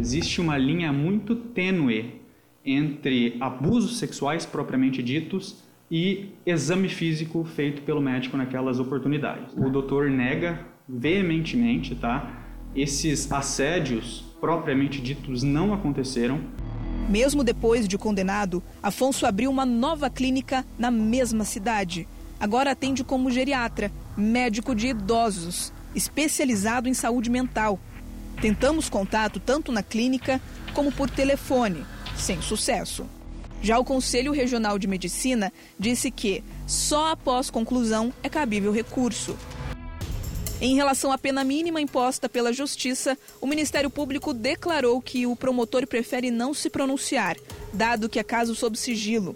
Existe 0.00 0.40
uma 0.40 0.56
linha 0.56 0.90
muito 0.90 1.36
tênue 1.36 2.22
entre 2.64 3.36
abusos 3.38 3.98
sexuais 3.98 4.46
propriamente 4.46 5.02
ditos 5.02 5.58
e 5.90 6.30
exame 6.46 6.88
físico 6.88 7.44
feito 7.44 7.82
pelo 7.82 8.00
médico 8.00 8.34
naquelas 8.38 8.80
oportunidades. 8.80 9.52
O 9.54 9.68
doutor 9.68 10.08
nega 10.08 10.60
veementemente, 10.88 11.94
tá? 11.94 12.42
Esses 12.74 13.30
assédios 13.30 14.24
propriamente 14.40 15.02
ditos 15.02 15.42
não 15.42 15.74
aconteceram. 15.74 16.40
Mesmo 17.10 17.44
depois 17.44 17.86
de 17.86 17.98
condenado, 17.98 18.62
Afonso 18.82 19.26
abriu 19.26 19.50
uma 19.50 19.66
nova 19.66 20.08
clínica 20.08 20.64
na 20.78 20.90
mesma 20.90 21.44
cidade. 21.44 22.08
Agora 22.40 22.70
atende 22.70 23.04
como 23.04 23.30
geriatra, 23.30 23.92
médico 24.16 24.74
de 24.74 24.88
idosos 24.88 25.70
especializado 25.94 26.88
em 26.88 26.94
saúde 26.94 27.30
mental. 27.30 27.78
Tentamos 28.40 28.88
contato 28.88 29.38
tanto 29.38 29.70
na 29.70 29.82
clínica 29.82 30.40
como 30.74 30.90
por 30.90 31.08
telefone, 31.08 31.84
sem 32.16 32.40
sucesso. 32.40 33.06
Já 33.62 33.78
o 33.78 33.84
Conselho 33.84 34.32
Regional 34.32 34.78
de 34.78 34.88
Medicina 34.88 35.52
disse 35.78 36.10
que 36.10 36.42
só 36.66 37.12
após 37.12 37.48
conclusão 37.48 38.12
é 38.22 38.28
cabível 38.28 38.72
recurso. 38.72 39.36
Em 40.60 40.74
relação 40.74 41.10
à 41.10 41.18
pena 41.18 41.42
mínima 41.42 41.80
imposta 41.80 42.28
pela 42.28 42.52
Justiça, 42.52 43.18
o 43.40 43.46
Ministério 43.46 43.90
Público 43.90 44.32
declarou 44.32 45.00
que 45.02 45.26
o 45.26 45.34
promotor 45.34 45.86
prefere 45.86 46.30
não 46.30 46.54
se 46.54 46.70
pronunciar, 46.70 47.36
dado 47.72 48.08
que 48.08 48.18
é 48.18 48.22
caso 48.22 48.54
sob 48.54 48.76
sigilo. 48.78 49.34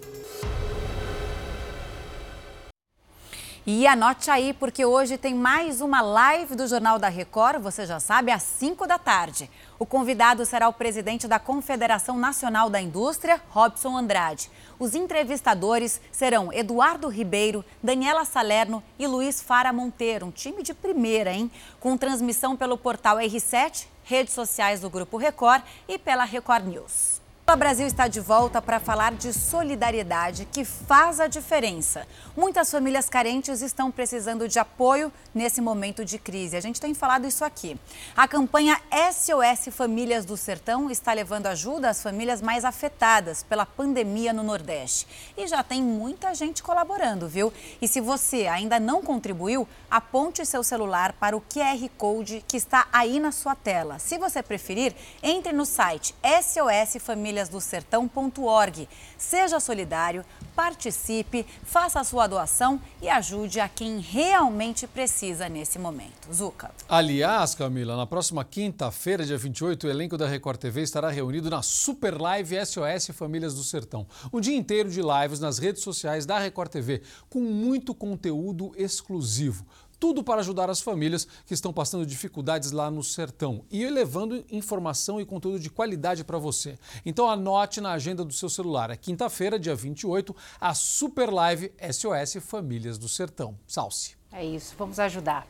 E 3.69 3.85
anote 3.85 4.31
aí, 4.31 4.53
porque 4.53 4.85
hoje 4.85 5.17
tem 5.17 5.35
mais 5.35 5.81
uma 5.81 5.99
live 5.99 6.55
do 6.55 6.65
Jornal 6.65 6.97
da 6.97 7.09
Record, 7.09 7.61
você 7.61 7.85
já 7.85 7.99
sabe, 7.99 8.31
às 8.31 8.41
5 8.41 8.87
da 8.87 8.97
tarde. 8.97 9.51
O 9.77 9.85
convidado 9.85 10.45
será 10.45 10.69
o 10.69 10.73
presidente 10.73 11.27
da 11.27 11.37
Confederação 11.37 12.17
Nacional 12.17 12.69
da 12.69 12.79
Indústria, 12.79 13.41
Robson 13.49 13.97
Andrade. 13.97 14.49
Os 14.79 14.95
entrevistadores 14.95 15.99
serão 16.13 16.53
Eduardo 16.53 17.09
Ribeiro, 17.09 17.65
Daniela 17.83 18.23
Salerno 18.23 18.81
e 18.97 19.05
Luiz 19.05 19.41
Fara 19.41 19.73
Monteiro, 19.73 20.27
um 20.27 20.31
time 20.31 20.63
de 20.63 20.73
primeira, 20.73 21.33
hein? 21.33 21.51
Com 21.81 21.97
transmissão 21.97 22.55
pelo 22.55 22.77
portal 22.77 23.17
R7, 23.17 23.85
redes 24.05 24.33
sociais 24.33 24.79
do 24.79 24.89
Grupo 24.89 25.17
Record 25.17 25.61
e 25.89 25.97
pela 25.97 26.23
Record 26.23 26.67
News. 26.67 27.16
O 27.49 27.55
Brasil 27.55 27.87
está 27.87 28.09
de 28.09 28.19
volta 28.19 28.61
para 28.61 28.77
falar 28.77 29.13
de 29.13 29.31
solidariedade 29.31 30.45
que 30.51 30.65
faz 30.65 31.17
a 31.21 31.27
diferença. 31.27 32.05
Muitas 32.35 32.69
famílias 32.69 33.07
carentes 33.07 33.61
estão 33.61 33.89
precisando 33.89 34.49
de 34.49 34.59
apoio 34.59 35.09
nesse 35.33 35.61
momento 35.61 36.03
de 36.03 36.19
crise. 36.19 36.57
A 36.57 36.59
gente 36.59 36.81
tem 36.81 36.93
falado 36.93 37.25
isso 37.25 37.45
aqui. 37.45 37.79
A 38.17 38.27
campanha 38.27 38.77
SOS 39.13 39.73
Famílias 39.73 40.25
do 40.25 40.35
Sertão 40.35 40.91
está 40.91 41.13
levando 41.13 41.47
ajuda 41.47 41.89
às 41.89 42.03
famílias 42.03 42.41
mais 42.41 42.65
afetadas 42.65 43.43
pela 43.43 43.65
pandemia 43.65 44.33
no 44.33 44.43
Nordeste. 44.43 45.07
E 45.37 45.47
já 45.47 45.63
tem 45.63 45.81
muita 45.81 46.35
gente 46.35 46.61
colaborando, 46.61 47.29
viu? 47.29 47.53
E 47.81 47.87
se 47.87 48.01
você 48.01 48.47
ainda 48.47 48.77
não 48.77 49.01
contribuiu, 49.01 49.65
aponte 49.89 50.45
seu 50.45 50.63
celular 50.63 51.13
para 51.13 51.37
o 51.37 51.41
QR 51.41 51.89
Code 51.97 52.43
que 52.45 52.57
está 52.57 52.89
aí 52.91 53.21
na 53.21 53.31
sua 53.31 53.55
tela. 53.55 53.99
Se 53.99 54.17
você 54.17 54.43
preferir, 54.43 54.93
entre 55.23 55.53
no 55.53 55.65
site 55.65 56.13
SOS 56.43 57.01
Famílias 57.01 57.36
famíliasdosertão.org. 57.37 58.87
Seja 59.17 59.59
solidário, 59.59 60.25
participe, 60.55 61.45
faça 61.63 61.99
a 61.99 62.03
sua 62.03 62.27
doação 62.27 62.81
e 63.01 63.09
ajude 63.09 63.59
a 63.59 63.69
quem 63.69 63.99
realmente 63.99 64.87
precisa 64.87 65.47
nesse 65.47 65.77
momento. 65.77 66.33
Zuca. 66.33 66.71
Aliás, 66.89 67.53
Camila, 67.53 67.95
na 67.95 68.05
próxima 68.05 68.43
quinta-feira, 68.43 69.25
dia 69.25 69.37
28, 69.37 69.87
o 69.87 69.89
elenco 69.89 70.17
da 70.17 70.27
Record 70.27 70.59
TV 70.59 70.81
estará 70.81 71.09
reunido 71.09 71.49
na 71.49 71.61
Super 71.61 72.19
Live 72.19 72.55
SOS 72.65 73.07
Famílias 73.13 73.53
do 73.53 73.63
Sertão. 73.63 74.07
Um 74.33 74.39
dia 74.39 74.55
inteiro 74.55 74.89
de 74.89 75.01
lives 75.01 75.39
nas 75.39 75.57
redes 75.57 75.83
sociais 75.83 76.25
da 76.25 76.39
Record 76.39 76.71
TV, 76.71 77.01
com 77.29 77.39
muito 77.39 77.93
conteúdo 77.93 78.71
exclusivo. 78.75 79.65
Tudo 79.99 80.23
para 80.23 80.41
ajudar 80.41 80.69
as 80.69 80.79
famílias 80.79 81.27
que 81.45 81.53
estão 81.53 81.73
passando 81.73 82.05
dificuldades 82.05 82.71
lá 82.71 82.91
no 82.91 83.03
sertão 83.03 83.65
e 83.71 83.85
levando 83.87 84.45
informação 84.51 85.19
e 85.19 85.25
conteúdo 85.25 85.59
de 85.59 85.69
qualidade 85.69 86.23
para 86.23 86.37
você. 86.37 86.77
Então 87.05 87.29
anote 87.29 87.81
na 87.81 87.93
agenda 87.93 88.23
do 88.23 88.33
seu 88.33 88.49
celular. 88.49 88.91
É 88.91 88.95
quinta-feira, 88.95 89.59
dia 89.59 89.75
28, 89.75 90.35
a 90.61 90.73
Super 90.73 91.31
Live 91.31 91.71
SOS 91.91 92.43
Famílias 92.43 92.97
do 92.97 93.09
Sertão. 93.09 93.57
Salce. 93.65 94.15
É 94.31 94.45
isso, 94.45 94.75
vamos 94.77 94.99
ajudar. 94.99 95.47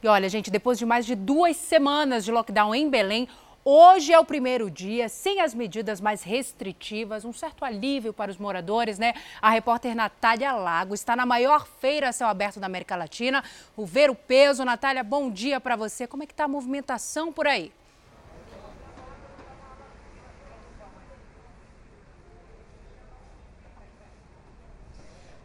E 0.00 0.06
olha, 0.06 0.28
gente, 0.28 0.48
depois 0.48 0.78
de 0.78 0.86
mais 0.86 1.04
de 1.04 1.16
duas 1.16 1.56
semanas 1.56 2.24
de 2.24 2.30
lockdown 2.30 2.72
em 2.72 2.88
Belém, 2.88 3.26
Hoje 3.64 4.12
é 4.12 4.18
o 4.18 4.24
primeiro 4.24 4.70
dia 4.70 5.08
sem 5.08 5.40
as 5.40 5.52
medidas 5.52 6.00
mais 6.00 6.22
restritivas, 6.22 7.24
um 7.24 7.32
certo 7.32 7.64
alívio 7.64 8.12
para 8.12 8.30
os 8.30 8.38
moradores, 8.38 8.98
né? 8.98 9.12
A 9.42 9.50
repórter 9.50 9.94
Natália 9.94 10.52
Lago 10.52 10.94
está 10.94 11.16
na 11.16 11.26
maior 11.26 11.66
feira 11.66 12.08
a 12.08 12.12
céu 12.12 12.28
aberto 12.28 12.60
da 12.60 12.66
América 12.66 12.96
Latina, 12.96 13.42
o 13.76 13.84
Ver 13.84 14.10
o 14.10 14.14
Peso. 14.14 14.64
Natália, 14.64 15.02
bom 15.02 15.28
dia 15.30 15.60
para 15.60 15.76
você. 15.76 16.06
Como 16.06 16.22
é 16.22 16.26
que 16.26 16.32
está 16.32 16.44
a 16.44 16.48
movimentação 16.48 17.32
por 17.32 17.46
aí? 17.46 17.72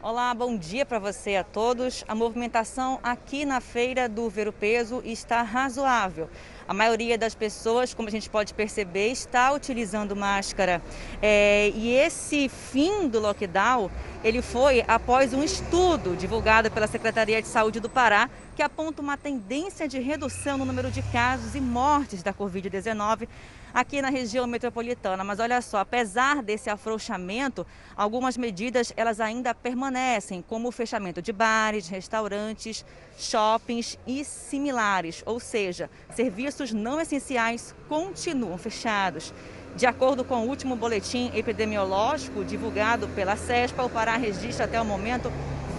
Olá, 0.02 0.34
bom 0.34 0.58
dia 0.58 0.86
para 0.86 1.00
você 1.00 1.38
a 1.38 1.44
todos. 1.46 2.04
A 2.10 2.14
movimentação 2.14 3.00
aqui 3.02 3.46
na 3.46 3.60
feira 3.60 4.08
do 4.08 4.30
Ver 4.30 4.50
o 4.50 4.54
Peso 4.54 5.02
está 5.04 5.42
razoável. 5.42 6.30
A 6.68 6.74
maioria 6.74 7.18
das 7.18 7.36
pessoas, 7.36 7.94
como 7.94 8.08
a 8.08 8.12
gente 8.12 8.30
pode 8.30 8.54
perceber, 8.54 9.10
está 9.10 9.52
utilizando 9.52 10.16
máscara. 10.16 10.82
É, 11.22 11.72
e 11.76 11.94
esse 11.94 12.48
fim 12.48 13.08
do 13.08 13.20
lockdown, 13.20 13.90
ele 14.24 14.42
foi 14.42 14.84
após 14.88 15.34
um 15.34 15.44
estudo 15.44 16.16
divulgado 16.16 16.72
pela 16.72 16.88
Secretaria 16.88 17.42
de 17.42 17.48
Saúde 17.48 17.80
do 17.80 17.90
Pará 17.90 18.30
que 18.56 18.62
aponta 18.62 19.02
uma 19.02 19.18
tendência 19.18 19.88
de 19.88 20.00
redução 20.00 20.58
no 20.58 20.66
número 20.66 20.92
de 20.92 21.02
casos 21.04 21.56
e 21.56 21.62
mortes 21.62 22.22
da 22.22 22.34
Covid-19 22.34 23.28
aqui 23.74 24.02
na 24.02 24.10
região 24.10 24.46
metropolitana. 24.46 25.24
Mas 25.24 25.40
olha 25.40 25.62
só, 25.62 25.80
apesar 25.80 26.44
desse 26.44 26.70
afrouxamento, 26.70 27.66
algumas 27.96 28.38
medidas 28.38 28.94
elas 28.96 29.20
ainda 29.20 29.56
permanecem, 29.56 30.44
como 30.48 30.68
o 30.68 30.72
fechamento 30.72 31.22
de 31.22 31.34
bares, 31.34 31.88
restaurantes, 31.88 32.86
shoppings 33.18 33.98
e 34.06 34.24
similares, 34.24 35.24
ou 35.26 35.40
seja, 35.40 35.90
serviços 36.16 36.72
não 36.72 37.02
essenciais 37.02 37.74
continuam 37.90 38.58
fechados. 38.58 39.34
De 39.76 39.88
acordo 39.88 40.24
com 40.24 40.36
o 40.36 40.48
último 40.48 40.76
boletim 40.76 41.32
epidemiológico 41.34 42.46
divulgado 42.46 43.08
pela 43.10 43.36
CESPA, 43.36 43.84
o 43.84 43.90
Pará 43.90 44.18
registra 44.18 44.66
até 44.66 44.80
o 44.80 44.86
momento 44.86 45.32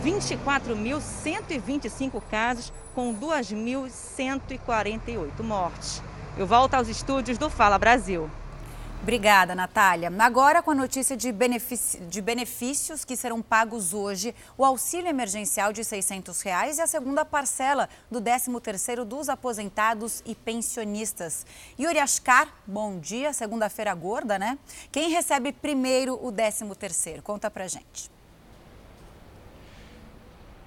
24.125 0.04 2.22
casos, 2.30 2.72
com 2.94 3.14
2.148 3.14 5.42
mortes. 5.42 6.02
Eu 6.36 6.46
volto 6.46 6.74
aos 6.74 6.88
estúdios 6.88 7.38
do 7.38 7.48
Fala 7.48 7.78
Brasil. 7.78 8.28
Obrigada, 9.00 9.54
Natália. 9.54 10.12
Agora, 10.18 10.60
com 10.62 10.72
a 10.72 10.74
notícia 10.74 11.16
de, 11.16 11.32
benefícios 11.32 13.04
que 13.04 13.16
serão 13.16 13.40
pagos 13.42 13.92
hoje, 13.92 14.32
o 14.56 14.64
auxílio 14.64 15.08
emergencial 15.08 15.72
de 15.72 15.84
600 15.84 16.40
reais 16.42 16.78
e 16.78 16.82
a 16.82 16.86
segunda 16.86 17.24
parcela 17.24 17.88
do 18.10 18.20
13º 18.20 19.04
dos 19.04 19.28
aposentados 19.28 20.22
e 20.24 20.34
pensionistas. 20.34 21.46
Yuri 21.78 21.98
Ascar, 21.98 22.48
bom 22.66 22.98
dia. 22.98 23.32
Segunda-feira 23.32 23.94
gorda, 23.94 24.38
né? 24.38 24.58
Quem 24.90 25.10
recebe 25.10 25.52
primeiro 25.52 26.14
o 26.14 26.32
13º? 26.32 27.22
Conta 27.22 27.50
pra 27.50 27.68
gente. 27.68 28.10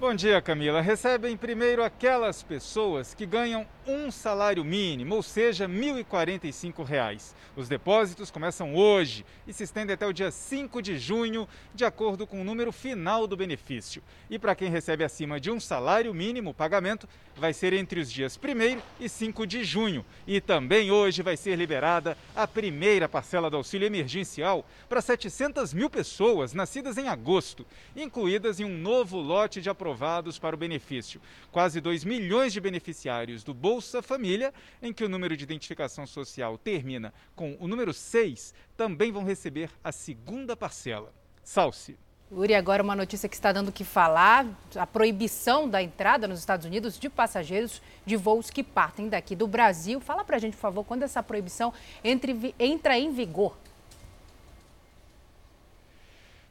Bom 0.00 0.14
dia, 0.14 0.40
Camila. 0.40 0.80
Recebem 0.80 1.36
primeiro 1.36 1.82
aquelas 1.82 2.40
pessoas 2.40 3.14
que 3.14 3.26
ganham 3.26 3.66
um 3.84 4.12
salário 4.12 4.64
mínimo, 4.64 5.16
ou 5.16 5.24
seja, 5.24 5.66
R$ 5.66 5.72
1.045. 5.72 7.34
Os 7.56 7.68
depósitos 7.68 8.30
começam 8.30 8.76
hoje 8.76 9.26
e 9.44 9.52
se 9.52 9.64
estendem 9.64 9.94
até 9.94 10.06
o 10.06 10.12
dia 10.12 10.30
5 10.30 10.80
de 10.80 10.96
junho, 10.98 11.48
de 11.74 11.84
acordo 11.84 12.28
com 12.28 12.40
o 12.40 12.44
número 12.44 12.70
final 12.70 13.26
do 13.26 13.36
benefício. 13.36 14.00
E 14.30 14.38
para 14.38 14.54
quem 14.54 14.70
recebe 14.70 15.02
acima 15.02 15.40
de 15.40 15.50
um 15.50 15.58
salário 15.58 16.14
mínimo, 16.14 16.50
o 16.50 16.54
pagamento 16.54 17.08
vai 17.34 17.52
ser 17.52 17.72
entre 17.72 17.98
os 17.98 18.12
dias 18.12 18.38
1 18.38 18.80
e 19.00 19.08
5 19.08 19.46
de 19.48 19.64
junho. 19.64 20.06
E 20.28 20.40
também 20.40 20.92
hoje 20.92 21.22
vai 21.22 21.36
ser 21.36 21.56
liberada 21.56 22.16
a 22.36 22.46
primeira 22.46 23.08
parcela 23.08 23.50
do 23.50 23.56
auxílio 23.56 23.86
emergencial 23.86 24.64
para 24.88 25.00
700 25.00 25.74
mil 25.74 25.90
pessoas 25.90 26.52
nascidas 26.52 26.98
em 26.98 27.08
agosto, 27.08 27.66
incluídas 27.96 28.60
em 28.60 28.64
um 28.64 28.78
novo 28.78 29.18
lote 29.18 29.60
de 29.60 29.68
aprovados 29.88 30.38
para 30.38 30.54
o 30.54 30.58
benefício. 30.58 31.18
Quase 31.50 31.80
2 31.80 32.04
milhões 32.04 32.52
de 32.52 32.60
beneficiários 32.60 33.42
do 33.42 33.54
Bolsa 33.54 34.02
Família, 34.02 34.52
em 34.82 34.92
que 34.92 35.02
o 35.02 35.08
número 35.08 35.34
de 35.34 35.44
identificação 35.44 36.06
social 36.06 36.58
termina 36.58 37.12
com 37.34 37.56
o 37.58 37.66
número 37.66 37.94
6, 37.94 38.52
também 38.76 39.10
vão 39.10 39.24
receber 39.24 39.70
a 39.82 39.90
segunda 39.90 40.54
parcela. 40.54 41.10
Salce. 41.42 41.96
Uri, 42.30 42.54
agora 42.54 42.82
uma 42.82 42.94
notícia 42.94 43.26
que 43.26 43.34
está 43.34 43.50
dando 43.50 43.68
o 43.68 43.72
que 43.72 43.82
falar: 43.84 44.46
a 44.76 44.86
proibição 44.86 45.66
da 45.66 45.82
entrada 45.82 46.28
nos 46.28 46.38
Estados 46.38 46.66
Unidos 46.66 46.98
de 46.98 47.08
passageiros 47.08 47.80
de 48.04 48.16
voos 48.16 48.50
que 48.50 48.62
partem 48.62 49.08
daqui 49.08 49.34
do 49.34 49.46
Brasil. 49.46 49.98
Fala 50.00 50.22
pra 50.22 50.38
gente, 50.38 50.54
por 50.54 50.60
favor, 50.60 50.84
quando 50.84 51.04
essa 51.04 51.22
proibição 51.22 51.72
entre, 52.04 52.54
entra 52.58 52.98
em 52.98 53.10
vigor. 53.10 53.56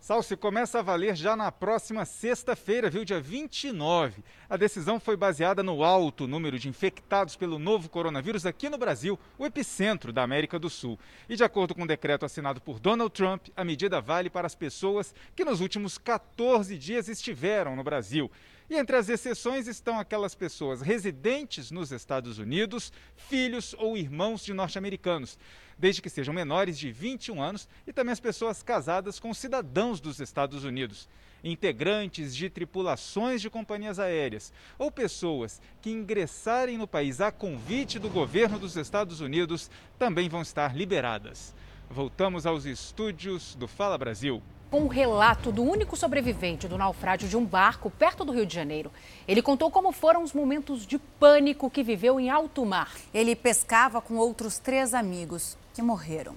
Salsi 0.07 0.37
começa 0.37 0.79
a 0.79 0.81
valer 0.81 1.17
já 1.17 1.35
na 1.35 1.51
próxima 1.51 2.05
sexta-feira, 2.05 2.89
viu, 2.89 3.03
dia 3.03 3.19
29. 3.19 4.23
A 4.49 4.55
decisão 4.55 5.01
foi 5.01 5.17
baseada 5.17 5.61
no 5.61 5.83
alto 5.83 6.25
número 6.25 6.57
de 6.57 6.69
infectados 6.69 7.35
pelo 7.35 7.59
novo 7.59 7.89
coronavírus 7.89 8.45
aqui 8.45 8.69
no 8.69 8.77
Brasil, 8.77 9.19
o 9.37 9.45
epicentro 9.45 10.13
da 10.13 10.23
América 10.23 10.57
do 10.57 10.69
Sul. 10.69 10.97
E 11.27 11.35
de 11.35 11.43
acordo 11.43 11.75
com 11.75 11.81
o 11.81 11.83
um 11.83 11.87
decreto 11.87 12.25
assinado 12.25 12.61
por 12.61 12.79
Donald 12.79 13.11
Trump, 13.11 13.49
a 13.53 13.65
medida 13.65 13.99
vale 13.99 14.29
para 14.29 14.47
as 14.47 14.55
pessoas 14.55 15.13
que 15.35 15.43
nos 15.43 15.59
últimos 15.59 15.97
14 15.97 16.77
dias 16.77 17.09
estiveram 17.09 17.75
no 17.75 17.83
Brasil. 17.83 18.31
E 18.69 18.75
entre 18.75 18.97
as 18.97 19.07
exceções 19.07 19.67
estão 19.67 19.97
aquelas 19.97 20.35
pessoas 20.35 20.81
residentes 20.81 21.71
nos 21.71 21.91
Estados 21.91 22.37
Unidos, 22.37 22.91
filhos 23.15 23.73
ou 23.79 23.95
irmãos 23.97 24.43
de 24.43 24.53
norte-americanos 24.53 25.37
desde 25.77 26.01
que 26.01 26.09
sejam 26.09 26.33
menores 26.33 26.77
de 26.77 26.91
21 26.91 27.41
anos, 27.41 27.69
e 27.85 27.93
também 27.93 28.11
as 28.11 28.19
pessoas 28.19 28.63
casadas 28.63 29.19
com 29.19 29.33
cidadãos 29.33 30.01
dos 30.01 30.19
Estados 30.19 30.63
Unidos, 30.63 31.07
integrantes 31.43 32.35
de 32.35 32.49
tripulações 32.49 33.41
de 33.41 33.49
companhias 33.49 33.99
aéreas 33.99 34.51
ou 34.77 34.91
pessoas 34.91 35.61
que 35.81 35.91
ingressarem 35.91 36.77
no 36.77 36.87
país 36.87 37.21
a 37.21 37.31
convite 37.31 37.99
do 37.99 38.09
governo 38.09 38.57
dos 38.57 38.75
Estados 38.75 39.21
Unidos 39.21 39.69
também 39.99 40.27
vão 40.27 40.41
estar 40.41 40.75
liberadas. 40.75 41.53
Voltamos 41.89 42.45
aos 42.45 42.65
estúdios 42.65 43.55
do 43.55 43.67
Fala 43.67 43.97
Brasil 43.97 44.41
com 44.69 44.81
o 44.81 44.87
relato 44.87 45.51
do 45.51 45.63
único 45.63 45.95
sobrevivente 45.95 46.67
do 46.67 46.77
naufrágio 46.77 47.27
de 47.27 47.37
um 47.37 47.45
barco 47.45 47.89
perto 47.89 48.25
do 48.25 48.31
Rio 48.31 48.45
de 48.45 48.53
Janeiro. 48.53 48.91
Ele 49.27 49.41
contou 49.41 49.71
como 49.71 49.91
foram 49.91 50.23
os 50.23 50.33
momentos 50.33 50.85
de 50.85 50.97
pânico 50.97 51.69
que 51.69 51.83
viveu 51.83 52.19
em 52.19 52.29
alto 52.29 52.65
mar. 52.65 52.93
Ele 53.13 53.35
pescava 53.35 54.01
com 54.01 54.15
outros 54.15 54.59
três 54.59 54.93
amigos 54.93 55.57
que 55.73 55.81
morreram. 55.81 56.35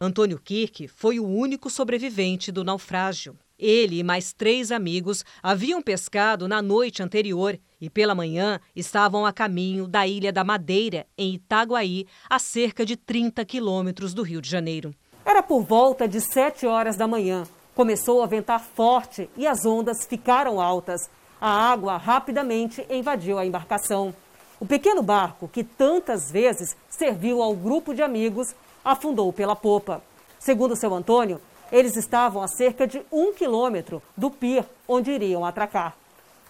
Antônio 0.00 0.38
Kirk 0.38 0.88
foi 0.88 1.20
o 1.20 1.26
único 1.26 1.68
sobrevivente 1.68 2.50
do 2.50 2.64
naufrágio. 2.64 3.36
Ele 3.58 3.98
e 3.98 4.02
mais 4.02 4.32
três 4.32 4.72
amigos 4.72 5.22
haviam 5.42 5.82
pescado 5.82 6.48
na 6.48 6.62
noite 6.62 7.02
anterior 7.02 7.60
e, 7.78 7.90
pela 7.90 8.14
manhã, 8.14 8.58
estavam 8.74 9.26
a 9.26 9.32
caminho 9.32 9.86
da 9.86 10.06
Ilha 10.06 10.32
da 10.32 10.42
Madeira, 10.42 11.06
em 11.18 11.34
Itaguaí, 11.34 12.06
a 12.30 12.38
cerca 12.38 12.86
de 12.86 12.96
30 12.96 13.44
quilômetros 13.44 14.14
do 14.14 14.22
Rio 14.22 14.40
de 14.40 14.48
Janeiro. 14.48 14.94
Era 15.30 15.44
por 15.44 15.62
volta 15.62 16.08
de 16.08 16.20
7 16.20 16.66
horas 16.66 16.96
da 16.96 17.06
manhã. 17.06 17.44
Começou 17.72 18.20
a 18.20 18.26
ventar 18.26 18.58
forte 18.58 19.30
e 19.36 19.46
as 19.46 19.64
ondas 19.64 20.04
ficaram 20.04 20.60
altas. 20.60 21.08
A 21.40 21.70
água 21.70 21.96
rapidamente 21.96 22.84
invadiu 22.90 23.38
a 23.38 23.46
embarcação. 23.46 24.12
O 24.58 24.66
pequeno 24.66 25.04
barco, 25.04 25.46
que 25.46 25.62
tantas 25.62 26.32
vezes 26.32 26.76
serviu 26.88 27.40
ao 27.40 27.54
grupo 27.54 27.94
de 27.94 28.02
amigos, 28.02 28.56
afundou 28.84 29.32
pela 29.32 29.54
popa. 29.54 30.02
Segundo 30.36 30.74
seu 30.74 30.92
Antônio, 30.92 31.40
eles 31.70 31.96
estavam 31.96 32.42
a 32.42 32.48
cerca 32.48 32.84
de 32.84 33.00
um 33.12 33.32
quilômetro 33.32 34.02
do 34.16 34.32
pier 34.32 34.66
onde 34.88 35.12
iriam 35.12 35.44
atracar. 35.44 35.94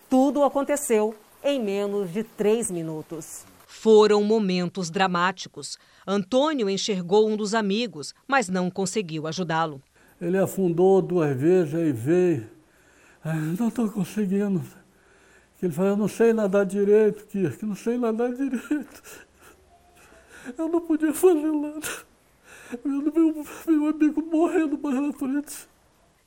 Tudo 0.09 0.43
aconteceu 0.43 1.15
em 1.45 1.61
menos 1.63 2.11
de 2.11 2.25
três 2.25 2.71
minutos. 2.71 3.45
Foram 3.73 4.25
momentos 4.25 4.91
dramáticos. 4.91 5.79
Antônio 6.05 6.69
enxergou 6.69 7.31
um 7.31 7.37
dos 7.37 7.55
amigos, 7.55 8.13
mas 8.27 8.49
não 8.49 8.69
conseguiu 8.69 9.29
ajudá-lo. 9.29 9.81
Ele 10.21 10.37
afundou 10.37 11.01
duas 11.01 11.35
vezes 11.37 11.73
e 11.73 11.93
veio. 11.93 12.51
não 13.57 13.69
estou 13.69 13.89
conseguindo. 13.89 14.61
Ele 15.63 15.73
falou, 15.73 15.93
eu 15.93 15.97
não 15.97 16.09
sei 16.09 16.33
nadar 16.33 16.67
direito, 16.67 17.25
Kirk, 17.27 17.65
não 17.65 17.77
sei 17.77 17.97
nadar 17.97 18.35
direito. 18.35 19.03
Eu 20.59 20.69
não 20.69 20.81
podia 20.81 21.15
fazer 21.15 21.53
nada. 21.53 21.89
Meu, 22.85 23.03
meu, 23.03 23.47
meu 23.69 23.89
amigo 23.89 24.21
morrendo 24.21 24.77
mais 24.83 25.01
na 25.01 25.13
frente. 25.13 25.69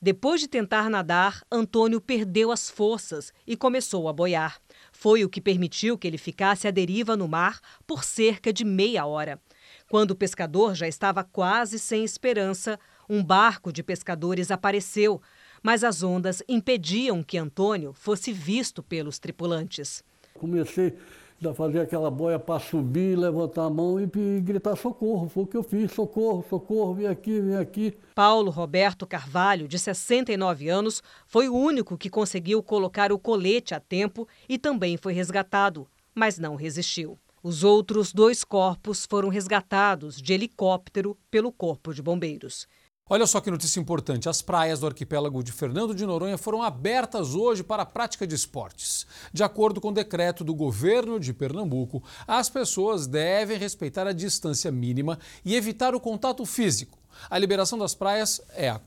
Depois 0.04 0.42
de 0.42 0.50
tentar 0.50 0.90
nadar, 0.90 1.42
Antônio 1.50 2.02
perdeu 2.02 2.52
as 2.52 2.70
forças 2.70 3.34
e 3.48 3.56
começou 3.56 4.10
a 4.10 4.14
boiar. 4.14 4.60
Foi 4.94 5.26
o 5.26 5.30
que 5.30 5.42
permitiu 5.42 5.98
que 5.98 6.08
ele 6.08 6.18
ficasse 6.18 6.68
à 6.68 6.72
deriva 6.72 7.18
no 7.18 7.28
mar 7.28 7.60
por 7.86 8.06
cerca 8.06 8.54
de 8.54 8.64
meia 8.64 9.06
hora. 9.06 9.42
Quando 9.90 10.12
o 10.12 10.16
pescador 10.16 10.76
já 10.76 10.88
estava 10.88 11.24
quase 11.24 11.78
sem 11.78 12.06
esperança, 12.06 12.80
um 13.10 13.22
barco 13.22 13.74
de 13.74 13.84
pescadores 13.84 14.52
apareceu, 14.52 15.22
mas 15.62 15.84
as 15.84 16.04
ondas 16.04 16.42
impediam 16.48 17.22
que 17.22 17.38
Antônio 17.38 17.92
fosse 17.92 18.32
visto 18.32 18.82
pelos 18.82 19.20
tripulantes. 19.20 20.04
Comecei 20.34 20.98
fazer 21.52 21.80
aquela 21.80 22.12
boia 22.12 22.38
para 22.38 22.60
subir, 22.60 23.18
levantar 23.18 23.64
a 23.64 23.70
mão 23.72 24.00
e, 24.00 24.04
e 24.04 24.40
gritar 24.40 24.76
socorro. 24.76 25.28
Foi 25.28 25.44
o 25.44 25.48
que 25.48 25.58
eu 25.58 25.64
fiz: 25.64 25.92
socorro, 25.92 26.46
socorro, 26.48 26.94
vem 26.94 27.08
aqui, 27.08 27.42
vem 27.42 27.56
aqui. 27.56 27.98
Paulo 28.14 28.52
Roberto 28.52 29.08
Carvalho, 29.08 29.68
de 29.68 29.80
69 29.80 30.70
anos, 30.70 31.02
foi 31.26 31.50
o 31.50 31.56
único 31.56 31.98
que 31.98 32.12
conseguiu 32.12 32.62
colocar 32.62 33.12
o 33.12 33.18
colete 33.18 33.74
a 33.74 33.80
tempo 33.80 34.28
e 34.48 34.60
também 34.60 34.96
foi 34.96 35.14
resgatado, 35.14 35.88
mas 36.14 36.38
não 36.38 36.54
resistiu. 36.54 37.18
Os 37.42 37.64
outros 37.64 38.14
dois 38.14 38.44
corpos 38.44 39.06
foram 39.06 39.28
resgatados 39.28 40.22
de 40.22 40.32
helicóptero 40.32 41.18
pelo 41.30 41.52
Corpo 41.52 41.94
de 41.94 42.02
Bombeiros. 42.02 42.68
Olha 43.13 43.28
só 43.28 43.39
que 43.39 43.52
notícia 43.52 43.80
importante: 43.80 44.28
as 44.28 44.41
praias 44.41 44.80
do 44.80 44.88
arquipélago 44.88 45.43
de 45.43 45.52
Fernando 45.52 45.93
de 45.93 46.04
Noronha 46.04 46.36
foram 46.36 46.63
abertas 46.63 47.36
hoje 47.36 47.62
para 47.62 47.84
a 47.84 47.86
prática 47.86 48.26
de 48.26 48.34
esportes. 48.34 49.06
De 49.32 49.43
acordo 49.43 49.80
com 49.80 49.89
o 49.89 49.93
decreto 49.93 50.43
do 50.43 50.56
governo 50.56 51.19
de 51.19 51.32
Pernambuco, 51.32 52.02
as 52.28 52.49
pessoas 52.49 53.06
devem 53.06 53.56
respeitar 53.56 54.08
a 54.08 54.13
distância 54.13 54.71
mínima 54.71 55.19
e 55.45 55.54
evitar 55.54 55.93
o 55.93 55.99
contato 55.99 56.43
físico. 56.43 56.97
A 57.30 57.38
liberação 57.38 57.78
das 57.78 57.93
praias 57.93 58.41
é 58.56 58.80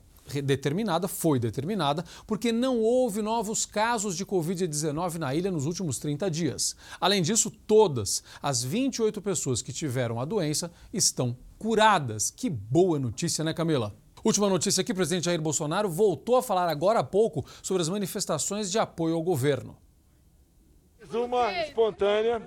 determinada, 0.43 1.07
foi 1.07 1.39
determinada, 1.39 2.03
porque 2.25 2.51
não 2.51 2.81
houve 2.81 3.21
novos 3.21 3.65
casos 3.65 4.13
de 4.17 4.25
Covid-19 4.25 5.19
na 5.19 5.33
ilha 5.33 5.49
nos 5.49 5.65
últimos 5.65 5.99
30 5.99 6.29
dias. 6.29 6.75
Além 6.99 7.21
disso, 7.21 7.49
todas 7.49 8.21
as 8.43 8.61
28 8.61 9.21
pessoas 9.21 9.61
que 9.61 9.71
tiveram 9.71 10.19
a 10.19 10.25
doença 10.25 10.69
estão 10.91 11.33
curadas. 11.57 12.29
Que 12.29 12.49
boa 12.49 12.99
notícia, 12.99 13.41
né, 13.41 13.53
Camila? 13.53 13.95
Última 14.23 14.49
notícia 14.49 14.81
aqui: 14.81 14.91
o 14.91 14.95
presidente 14.95 15.25
Jair 15.25 15.41
Bolsonaro 15.41 15.89
voltou 15.89 16.37
a 16.37 16.43
falar 16.43 16.69
agora 16.69 16.99
há 16.99 17.03
pouco 17.03 17.45
sobre 17.61 17.81
as 17.81 17.89
manifestações 17.89 18.71
de 18.71 18.79
apoio 18.79 19.15
ao 19.15 19.21
governo. 19.21 19.77
Uma 21.13 21.51
espontânea, 21.61 22.41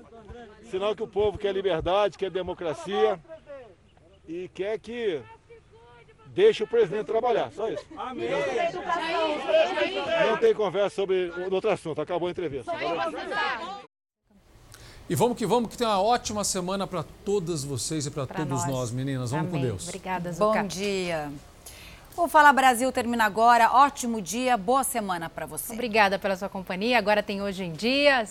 sinal 0.71 0.95
que 0.95 1.03
o 1.03 1.09
povo 1.09 1.39
quer 1.39 1.55
liberdade, 1.55 2.19
quer 2.19 2.31
democracia 2.31 3.19
e 4.29 4.49
quer 4.49 4.79
que 4.79 5.23
deixe 6.27 6.63
o 6.63 6.67
presidente 6.67 7.07
trabalhar, 7.07 7.51
só 7.53 7.69
isso. 7.69 7.85
Amém. 7.97 8.29
Não 10.29 10.37
tem 10.37 10.55
conversa 10.55 10.97
sobre 10.97 11.33
outro 11.51 11.71
assunto, 11.71 12.01
acabou 12.01 12.29
a 12.29 12.31
entrevista. 12.31 12.73
E 15.09 15.15
vamos 15.17 15.37
que 15.37 15.45
vamos, 15.45 15.71
que 15.71 15.77
tem 15.77 15.87
uma 15.87 16.01
ótima 16.01 16.45
semana 16.45 16.87
para 16.87 17.03
todas 17.25 17.65
vocês 17.65 18.07
e 18.07 18.11
para 18.11 18.27
todos 18.27 18.49
nós. 18.49 18.67
nós. 18.67 18.91
meninas. 18.93 19.33
Vamos 19.33 19.49
Amém. 19.49 19.61
com 19.61 19.67
Deus. 19.67 19.89
Obrigada, 19.89 20.33
Zucca. 20.33 20.63
Bom 20.63 20.69
dia. 20.69 21.33
O 22.17 22.29
Fala 22.29 22.53
Brasil 22.53 22.91
termina 22.93 23.25
agora. 23.25 23.71
Ótimo 23.73 24.21
dia, 24.21 24.57
boa 24.57 24.85
semana 24.85 25.31
para 25.31 25.47
você. 25.47 25.73
Obrigada 25.73 26.19
pela 26.19 26.37
sua 26.37 26.49
companhia. 26.49 26.99
Agora 26.99 27.23
tem 27.23 27.41
Hoje 27.41 27.65
em 27.65 27.73
Dia. 27.73 28.27